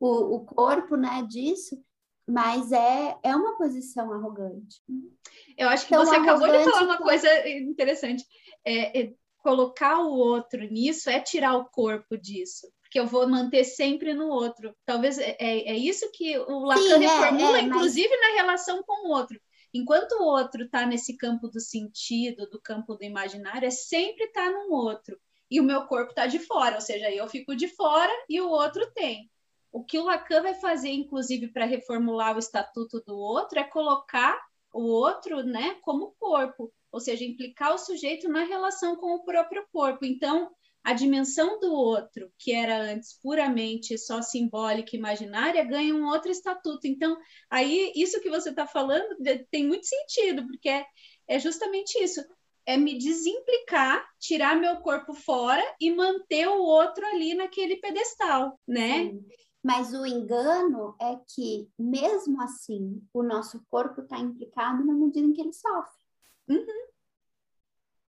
o, 0.00 0.36
o 0.36 0.40
corpo, 0.40 0.96
né, 0.96 1.22
disso, 1.28 1.78
mas 2.26 2.72
é, 2.72 3.16
é 3.22 3.36
uma 3.36 3.56
posição 3.56 4.12
arrogante. 4.12 4.82
Eu 5.56 5.68
acho 5.68 5.86
que 5.86 5.94
então, 5.94 6.04
você 6.04 6.16
acabou 6.16 6.48
de 6.48 6.64
falar 6.64 6.82
uma 6.82 6.98
coisa 6.98 7.48
interessante. 7.48 8.24
É, 8.64 9.00
é, 9.00 9.14
colocar 9.38 10.00
o 10.00 10.12
outro 10.14 10.60
nisso 10.64 11.08
é 11.08 11.20
tirar 11.20 11.56
o 11.56 11.66
corpo 11.66 12.16
disso. 12.18 12.66
Porque 12.82 12.98
eu 12.98 13.06
vou 13.06 13.28
manter 13.28 13.64
sempre 13.64 14.12
no 14.12 14.28
outro. 14.28 14.74
Talvez 14.84 15.18
é, 15.18 15.36
é, 15.38 15.70
é 15.70 15.76
isso 15.76 16.10
que 16.12 16.36
o 16.38 16.64
Lacan 16.64 16.82
Sim, 16.82 16.92
é, 16.92 16.98
reformula, 16.98 17.58
é, 17.58 17.62
inclusive 17.62 18.08
mas... 18.08 18.20
na 18.20 18.42
relação 18.42 18.82
com 18.82 19.08
o 19.08 19.12
outro. 19.12 19.40
Enquanto 19.72 20.12
o 20.12 20.24
outro 20.24 20.64
está 20.64 20.86
nesse 20.86 21.16
campo 21.16 21.48
do 21.48 21.60
sentido, 21.60 22.48
do 22.48 22.60
campo 22.60 22.94
do 22.94 23.04
imaginário, 23.04 23.66
é 23.66 23.70
sempre 23.70 24.24
estar 24.24 24.46
tá 24.46 24.50
num 24.50 24.72
outro. 24.72 25.18
E 25.50 25.60
o 25.60 25.64
meu 25.64 25.86
corpo 25.86 26.10
está 26.10 26.26
de 26.26 26.38
fora, 26.40 26.76
ou 26.76 26.80
seja, 26.80 27.10
eu 27.10 27.28
fico 27.28 27.54
de 27.54 27.68
fora 27.68 28.12
e 28.28 28.40
o 28.40 28.48
outro 28.48 28.90
tem. 28.92 29.30
O 29.76 29.84
que 29.84 29.98
o 29.98 30.04
Lacan 30.04 30.40
vai 30.40 30.54
fazer, 30.54 30.88
inclusive, 30.88 31.48
para 31.48 31.66
reformular 31.66 32.34
o 32.34 32.38
estatuto 32.38 33.02
do 33.06 33.14
outro, 33.18 33.58
é 33.58 33.62
colocar 33.62 34.42
o 34.72 34.80
outro 34.84 35.42
né, 35.42 35.76
como 35.82 36.14
corpo, 36.18 36.72
ou 36.90 36.98
seja, 36.98 37.26
implicar 37.26 37.74
o 37.74 37.78
sujeito 37.78 38.26
na 38.26 38.42
relação 38.44 38.96
com 38.96 39.14
o 39.14 39.22
próprio 39.22 39.66
corpo. 39.70 40.06
Então, 40.06 40.50
a 40.82 40.94
dimensão 40.94 41.60
do 41.60 41.74
outro, 41.74 42.32
que 42.38 42.52
era 42.52 42.90
antes 42.90 43.20
puramente 43.20 43.98
só 43.98 44.22
simbólica 44.22 44.96
e 44.96 44.98
imaginária, 44.98 45.62
ganha 45.62 45.94
um 45.94 46.06
outro 46.06 46.30
estatuto. 46.30 46.86
Então, 46.86 47.14
aí, 47.50 47.92
isso 47.94 48.18
que 48.22 48.30
você 48.30 48.48
está 48.48 48.66
falando 48.66 49.14
tem 49.50 49.66
muito 49.66 49.86
sentido, 49.86 50.46
porque 50.46 50.70
é, 50.70 50.86
é 51.28 51.38
justamente 51.38 52.02
isso 52.02 52.24
é 52.64 52.78
me 52.78 52.96
desimplicar, 52.96 54.02
tirar 54.18 54.58
meu 54.58 54.76
corpo 54.78 55.12
fora 55.12 55.62
e 55.78 55.90
manter 55.90 56.48
o 56.48 56.62
outro 56.62 57.06
ali 57.06 57.34
naquele 57.34 57.76
pedestal, 57.76 58.58
né? 58.66 59.04
Sim. 59.04 59.26
Mas 59.66 59.92
o 59.92 60.06
engano 60.06 60.94
é 61.00 61.16
que, 61.26 61.68
mesmo 61.76 62.40
assim, 62.40 63.04
o 63.12 63.20
nosso 63.20 63.66
corpo 63.68 64.00
está 64.00 64.16
implicado 64.16 64.84
na 64.84 64.94
medida 64.94 65.26
em 65.26 65.32
que 65.32 65.40
ele 65.40 65.52
sofre. 65.52 66.04
Uhum. 66.48 66.86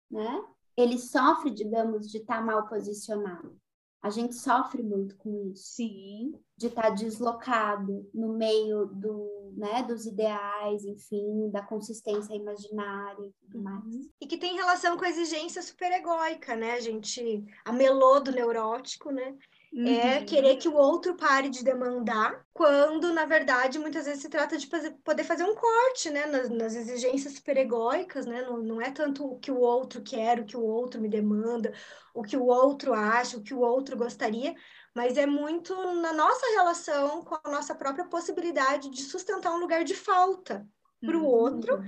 Né? 0.09 0.43
Ele 0.75 0.97
sofre, 0.97 1.51
digamos, 1.51 2.09
de 2.09 2.17
estar 2.17 2.37
tá 2.37 2.41
mal 2.41 2.67
posicionado. 2.67 3.55
A 4.01 4.09
gente 4.09 4.33
sofre 4.33 4.81
muito 4.81 5.15
com 5.15 5.51
isso. 5.51 5.75
Sim. 5.75 6.33
De 6.57 6.67
estar 6.67 6.81
tá 6.81 6.89
deslocado 6.89 8.09
no 8.11 8.33
meio 8.33 8.87
do, 8.87 9.53
né, 9.55 9.83
dos 9.83 10.07
ideais, 10.07 10.83
enfim, 10.83 11.51
da 11.51 11.61
consistência 11.61 12.33
imaginária 12.33 13.27
e 13.27 13.31
tudo 13.39 13.57
uhum. 13.57 13.63
mais. 13.63 14.09
E 14.19 14.25
que 14.25 14.39
tem 14.39 14.55
relação 14.55 14.97
com 14.97 15.05
a 15.05 15.09
exigência 15.09 15.61
superegóica, 15.61 16.55
né? 16.55 16.73
A 16.73 16.79
gente 16.79 17.45
amelou 17.63 18.23
do 18.23 18.31
neurótico, 18.31 19.11
né? 19.11 19.37
É 19.75 19.79
uhum. 19.79 19.87
É 19.87 20.23
querer 20.23 20.57
que 20.57 20.67
o 20.67 20.75
outro 20.75 21.15
pare 21.15 21.49
de 21.49 21.63
demandar, 21.63 22.45
quando, 22.53 23.11
na 23.11 23.25
verdade, 23.25 23.79
muitas 23.79 24.05
vezes 24.05 24.21
se 24.21 24.29
trata 24.29 24.55
de 24.55 24.67
fazer, 24.67 24.91
poder 25.03 25.23
fazer 25.23 25.43
um 25.45 25.55
corte, 25.55 26.11
né? 26.11 26.27
Nas, 26.27 26.47
nas 26.49 26.75
exigências 26.75 27.33
superegóicas, 27.33 28.27
né? 28.27 28.43
Não, 28.43 28.57
não 28.57 28.79
é 28.79 28.91
tanto 28.91 29.25
o 29.25 29.39
que 29.39 29.49
o 29.49 29.59
outro 29.59 30.03
quer, 30.03 30.39
o 30.39 30.45
que 30.45 30.55
o 30.55 30.61
outro 30.61 31.01
me 31.01 31.09
demanda, 31.09 31.73
o 32.13 32.21
que 32.21 32.37
o 32.37 32.45
outro 32.45 32.93
acha, 32.93 33.35
o 33.35 33.41
que 33.41 33.53
o 33.53 33.61
outro 33.61 33.97
gostaria, 33.97 34.53
mas 34.95 35.17
é 35.17 35.25
muito 35.25 35.75
na 35.95 36.13
nossa 36.13 36.45
relação 36.51 37.23
com 37.23 37.35
a 37.43 37.51
nossa 37.51 37.73
própria 37.73 38.05
possibilidade 38.05 38.91
de 38.91 39.01
sustentar 39.01 39.51
um 39.51 39.59
lugar 39.59 39.83
de 39.83 39.95
falta 39.95 40.67
para 41.01 41.17
o 41.17 41.21
uhum. 41.21 41.27
outro 41.27 41.83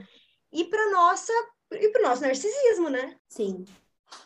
e 0.51 0.63
para 0.63 0.89
nossa 0.89 1.31
e 1.71 1.89
para 1.89 2.01
o 2.01 2.05
nosso 2.09 2.23
narcisismo, 2.23 2.89
né? 2.89 3.15
Sim. 3.29 3.63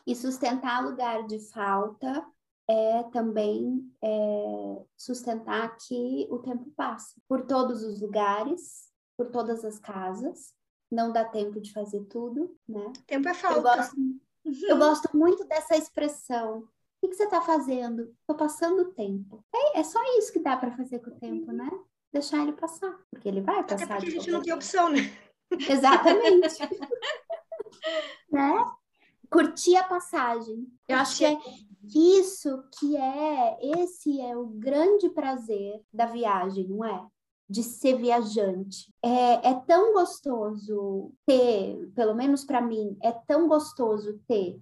E 0.07 0.15
sustentar 0.15 0.81
lugar 0.81 1.25
de 1.25 1.39
falta 1.51 2.25
é 2.69 3.01
também 3.11 3.91
é, 3.99 4.85
sustentar 4.95 5.75
que 5.77 6.27
o 6.29 6.37
tempo 6.37 6.71
passa 6.77 7.15
por 7.27 7.47
todos 7.47 7.83
os 7.83 7.99
lugares, 7.99 8.91
por 9.17 9.31
todas 9.31 9.65
as 9.65 9.79
casas. 9.79 10.53
Não 10.91 11.11
dá 11.11 11.25
tempo 11.25 11.59
de 11.59 11.73
fazer 11.73 12.03
tudo, 12.05 12.55
né? 12.67 12.93
Tempo 13.07 13.27
é 13.27 13.33
falta. 13.33 13.57
Eu 13.57 13.63
gosto, 13.63 13.95
eu 14.67 14.77
gosto 14.77 15.17
muito 15.17 15.45
dessa 15.45 15.75
expressão. 15.75 16.67
O 17.01 17.07
que, 17.07 17.15
você 17.15 17.23
está 17.23 17.41
fazendo? 17.41 18.15
Estou 18.21 18.35
passando 18.35 18.81
o 18.83 18.93
tempo. 18.93 19.43
É, 19.53 19.79
é 19.79 19.83
só 19.83 19.99
isso 20.17 20.31
que 20.31 20.39
dá 20.39 20.55
para 20.55 20.75
fazer 20.75 20.99
com 20.99 21.09
o 21.09 21.19
tempo, 21.19 21.51
né? 21.51 21.69
Deixar 22.13 22.43
ele 22.43 22.53
passar, 22.53 22.99
porque 23.09 23.27
ele 23.27 23.41
vai 23.41 23.63
passar. 23.63 23.85
Até 23.85 23.95
porque 23.95 24.07
a 24.07 24.11
gente 24.11 24.31
não 24.31 24.41
tem 24.41 24.53
opção, 24.53 24.89
né? 24.89 24.99
Exatamente. 25.51 26.57
né? 28.31 28.71
Curtir 29.29 29.75
a 29.77 29.83
passagem. 29.83 30.67
Eu 30.87 30.97
acho 30.97 31.17
que 31.17 31.25
é 31.25 31.37
isso 31.95 32.63
que 32.77 32.95
é, 32.95 33.57
esse 33.79 34.19
é 34.21 34.35
o 34.35 34.45
grande 34.45 35.09
prazer 35.09 35.81
da 35.93 36.05
viagem, 36.05 36.67
não 36.67 36.83
é? 36.83 37.07
De 37.49 37.63
ser 37.63 37.95
viajante. 37.95 38.93
É, 39.03 39.49
é 39.49 39.53
tão 39.67 39.93
gostoso 39.93 41.11
ter, 41.25 41.89
pelo 41.95 42.13
menos 42.13 42.45
para 42.45 42.61
mim, 42.61 42.97
é 43.01 43.11
tão 43.11 43.47
gostoso 43.47 44.19
ter 44.27 44.59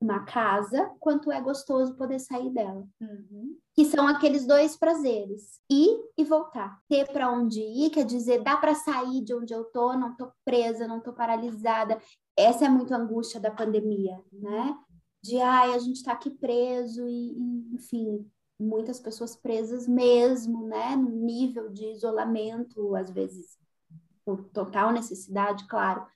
uma 0.00 0.20
casa 0.20 0.90
quanto 0.98 1.30
é 1.30 1.40
gostoso 1.40 1.94
poder 1.94 2.18
sair 2.18 2.50
dela. 2.50 2.86
Uhum. 3.00 3.56
Que 3.74 3.84
são 3.84 4.08
aqueles 4.08 4.46
dois 4.46 4.76
prazeres: 4.76 5.60
ir 5.70 6.00
e 6.16 6.24
voltar. 6.24 6.80
Ter 6.88 7.06
para 7.12 7.30
onde 7.30 7.60
ir, 7.60 7.90
quer 7.90 8.06
dizer, 8.06 8.42
dá 8.42 8.56
para 8.56 8.74
sair 8.74 9.22
de 9.22 9.34
onde 9.34 9.52
eu 9.52 9.64
tô, 9.64 9.92
não 9.92 10.16
tô 10.16 10.30
presa, 10.44 10.88
não 10.88 11.00
tô 11.00 11.12
paralisada. 11.12 12.00
Essa 12.36 12.64
é 12.64 12.68
muito 12.68 12.94
angústia 12.94 13.38
da 13.38 13.50
pandemia, 13.50 14.18
né? 14.32 14.74
De 15.22 15.40
ai, 15.40 15.74
a 15.74 15.78
gente 15.78 15.96
está 15.96 16.12
aqui 16.12 16.30
preso 16.30 17.06
e, 17.08 17.32
e, 17.32 17.74
enfim, 17.74 18.26
muitas 18.58 19.00
pessoas 19.00 19.36
presas 19.36 19.86
mesmo, 19.86 20.66
né, 20.66 20.96
no 20.96 21.10
nível 21.10 21.70
de 21.70 21.86
isolamento, 21.86 22.94
às 22.94 23.10
vezes 23.10 23.58
por 24.24 24.44
total 24.50 24.92
necessidade, 24.92 25.66
claro, 25.66 26.06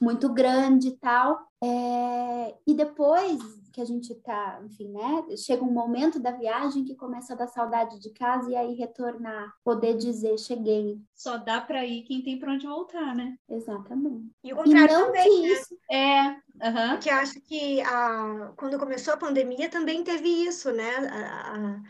muito 0.00 0.32
grande 0.32 0.88
e 0.88 0.96
tal. 0.96 1.46
É... 1.62 2.56
E 2.66 2.74
depois 2.74 3.38
que 3.78 3.82
a 3.82 3.84
gente 3.84 4.12
tá, 4.16 4.60
enfim, 4.64 4.88
né? 4.88 5.24
Chega 5.36 5.62
um 5.62 5.70
momento 5.70 6.18
da 6.18 6.32
viagem 6.32 6.84
que 6.84 6.96
começa 6.96 7.32
a 7.32 7.36
dar 7.36 7.46
saudade 7.46 8.00
de 8.00 8.10
casa 8.10 8.50
e 8.50 8.56
aí 8.56 8.74
retornar, 8.74 9.54
poder 9.62 9.96
dizer 9.96 10.36
cheguei. 10.36 10.98
Só 11.14 11.38
dá 11.38 11.60
para 11.60 11.86
ir 11.86 12.02
quem 12.02 12.20
tem 12.20 12.40
para 12.40 12.52
onde 12.52 12.66
voltar, 12.66 13.14
né? 13.14 13.36
Exatamente. 13.48 14.32
E 14.42 14.52
o 14.52 14.56
contrário 14.56 14.92
e 14.92 15.06
também, 15.06 15.42
né? 15.42 15.48
isso... 15.48 15.78
É, 15.88 16.22
uhum. 16.30 16.90
porque 16.90 17.08
acho 17.08 17.40
que 17.42 17.80
a, 17.82 18.52
quando 18.56 18.80
começou 18.80 19.14
a 19.14 19.18
pandemia 19.18 19.68
também 19.68 20.02
teve 20.02 20.28
isso, 20.28 20.72
né? 20.72 20.96
A, 20.96 21.54
a, 21.54 21.82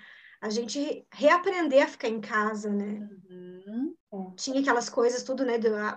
a 0.42 0.50
gente 0.50 1.06
reaprender 1.10 1.84
a 1.84 1.88
ficar 1.88 2.08
em 2.08 2.20
casa, 2.20 2.70
né? 2.70 3.08
Uhum. 3.30 3.87
Tinha 4.36 4.60
aquelas 4.60 4.88
coisas, 4.88 5.22
tudo, 5.22 5.44
né? 5.44 5.54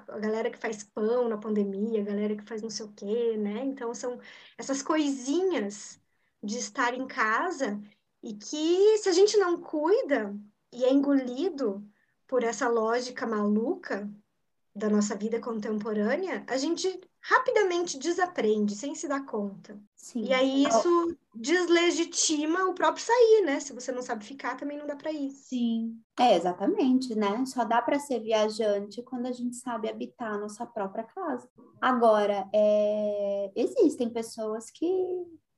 a 0.07 0.19
galera 0.19 0.49
que 0.49 0.57
faz 0.57 0.83
pão 0.83 1.29
na 1.29 1.37
pandemia, 1.37 2.01
a 2.01 2.05
galera 2.05 2.35
que 2.35 2.43
faz 2.43 2.61
não 2.61 2.69
sei 2.69 2.85
o 2.85 2.93
quê, 2.93 3.37
né? 3.37 3.63
Então, 3.65 3.93
são 3.93 4.19
essas 4.57 4.81
coisinhas 4.81 5.99
de 6.43 6.57
estar 6.57 6.93
em 6.93 7.07
casa 7.07 7.81
e 8.23 8.33
que, 8.35 8.97
se 8.97 9.09
a 9.09 9.11
gente 9.11 9.37
não 9.37 9.61
cuida 9.61 10.35
e 10.71 10.83
é 10.83 10.91
engolido 10.91 11.85
por 12.27 12.43
essa 12.43 12.67
lógica 12.67 13.27
maluca 13.27 14.09
da 14.75 14.89
nossa 14.89 15.15
vida 15.15 15.39
contemporânea, 15.39 16.45
a 16.47 16.57
gente 16.57 17.01
rapidamente 17.21 17.99
desaprende 17.99 18.75
sem 18.75 18.95
se 18.95 19.07
dar 19.07 19.25
conta. 19.25 19.79
Sim. 19.95 20.23
E 20.23 20.33
aí 20.33 20.63
isso 20.63 21.17
deslegitima 21.35 22.65
o 22.65 22.73
próprio 22.73 23.05
sair, 23.05 23.43
né? 23.45 23.59
Se 23.59 23.73
você 23.73 23.91
não 23.91 24.01
sabe 24.01 24.25
ficar, 24.25 24.57
também 24.57 24.77
não 24.77 24.87
dá 24.87 24.95
para 24.95 25.11
ir. 25.11 25.29
Sim. 25.29 26.01
É, 26.19 26.35
exatamente, 26.35 27.13
né? 27.15 27.45
Só 27.45 27.63
dá 27.63 27.81
para 27.81 27.99
ser 27.99 28.19
viajante 28.19 29.03
quando 29.03 29.27
a 29.27 29.31
gente 29.31 29.55
sabe 29.55 29.87
habitar 29.87 30.33
a 30.33 30.37
nossa 30.39 30.65
própria 30.65 31.03
casa. 31.03 31.47
Agora, 31.79 32.49
é... 32.53 33.51
existem 33.55 34.09
pessoas 34.09 34.71
que, 34.71 34.87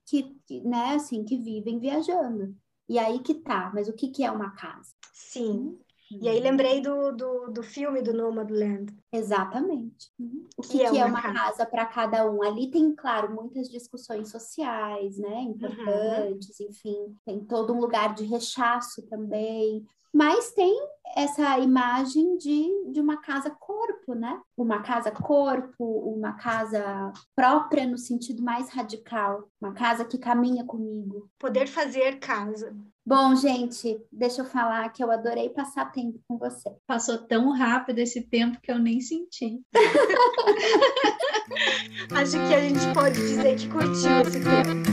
que, 0.06 0.62
né, 0.64 0.96
assim, 0.96 1.24
que 1.24 1.38
vivem 1.38 1.80
viajando. 1.80 2.54
E 2.90 3.00
aí 3.00 3.20
que 3.20 3.36
tá, 3.36 3.72
mas 3.74 3.88
o 3.88 3.94
que, 3.94 4.10
que 4.10 4.24
é 4.24 4.30
uma 4.30 4.52
casa? 4.52 4.94
Sim. 5.14 5.80
E 6.22 6.30
aí 6.30 6.40
lembrei 6.40 6.82
do, 6.82 7.12
do, 7.12 7.48
do 7.52 7.64
filme 7.64 8.02
do 8.02 8.14
Nomadland. 8.14 8.94
Exatamente. 9.12 10.12
Uhum. 10.20 10.48
O 10.58 10.62
que, 10.62 10.70
que, 10.70 10.84
é, 10.84 10.92
que 10.92 10.98
é 10.98 11.06
uma, 11.06 11.22
casa, 11.22 11.34
casa 11.34 11.66
para 11.66 11.86
cada 11.86 12.30
um? 12.30 12.44
Ali 12.44 12.70
tem, 12.70 12.94
claro, 12.96 13.34
muitas 13.34 13.70
discussões 13.70 14.30
sociais, 14.30 15.18
né? 15.18 15.42
Importantes, 15.42 16.60
uhum. 16.60 16.68
enfim, 16.70 17.18
tem 17.26 17.40
todo 17.44 17.74
um 17.74 17.80
lugar 17.80 18.14
de 18.14 18.24
rechaço 18.24 19.02
também. 19.08 19.86
Mas 20.14 20.52
tem 20.52 20.78
essa 21.16 21.58
imagem 21.60 22.38
de, 22.38 22.92
de 22.92 23.00
uma 23.00 23.18
casa 23.18 23.50
corpo, 23.50 24.14
né? 24.14 24.40
Uma 24.58 24.82
casa 24.82 25.10
corpo, 25.12 25.84
uma 25.84 26.34
casa 26.34 27.14
própria 27.36 27.88
no 27.88 27.98
sentido 27.98 28.44
mais 28.44 28.70
radical, 28.70 29.48
uma 29.62 29.74
casa 29.74 30.06
que 30.06 30.18
caminha 30.18 30.66
comigo. 30.66 31.30
Poder 31.40 31.68
fazer 31.68 32.20
casa. 32.20 32.76
Bom, 33.06 33.36
gente, 33.36 34.00
deixa 34.12 34.42
eu 34.42 34.46
falar 34.46 34.90
que 34.90 35.04
eu 35.04 35.12
adorei 35.12 35.50
passar 35.50 35.92
tempo 35.92 36.20
com 36.28 36.38
você. 36.38 36.72
Passou 36.88 37.18
tão 37.18 37.52
rápido 37.52 38.00
esse 38.00 38.22
tempo 38.22 38.62
que 38.62 38.72
eu 38.72 38.80
nem 38.80 39.02
senti. 39.02 39.62
Acho 42.16 42.38
que 42.48 42.54
a 42.54 42.62
gente 42.62 42.94
pode 42.94 43.16
dizer 43.16 43.58
que 43.58 43.68
curtiu 43.68 44.22
esse 44.22 44.40
tempo. 44.40 44.84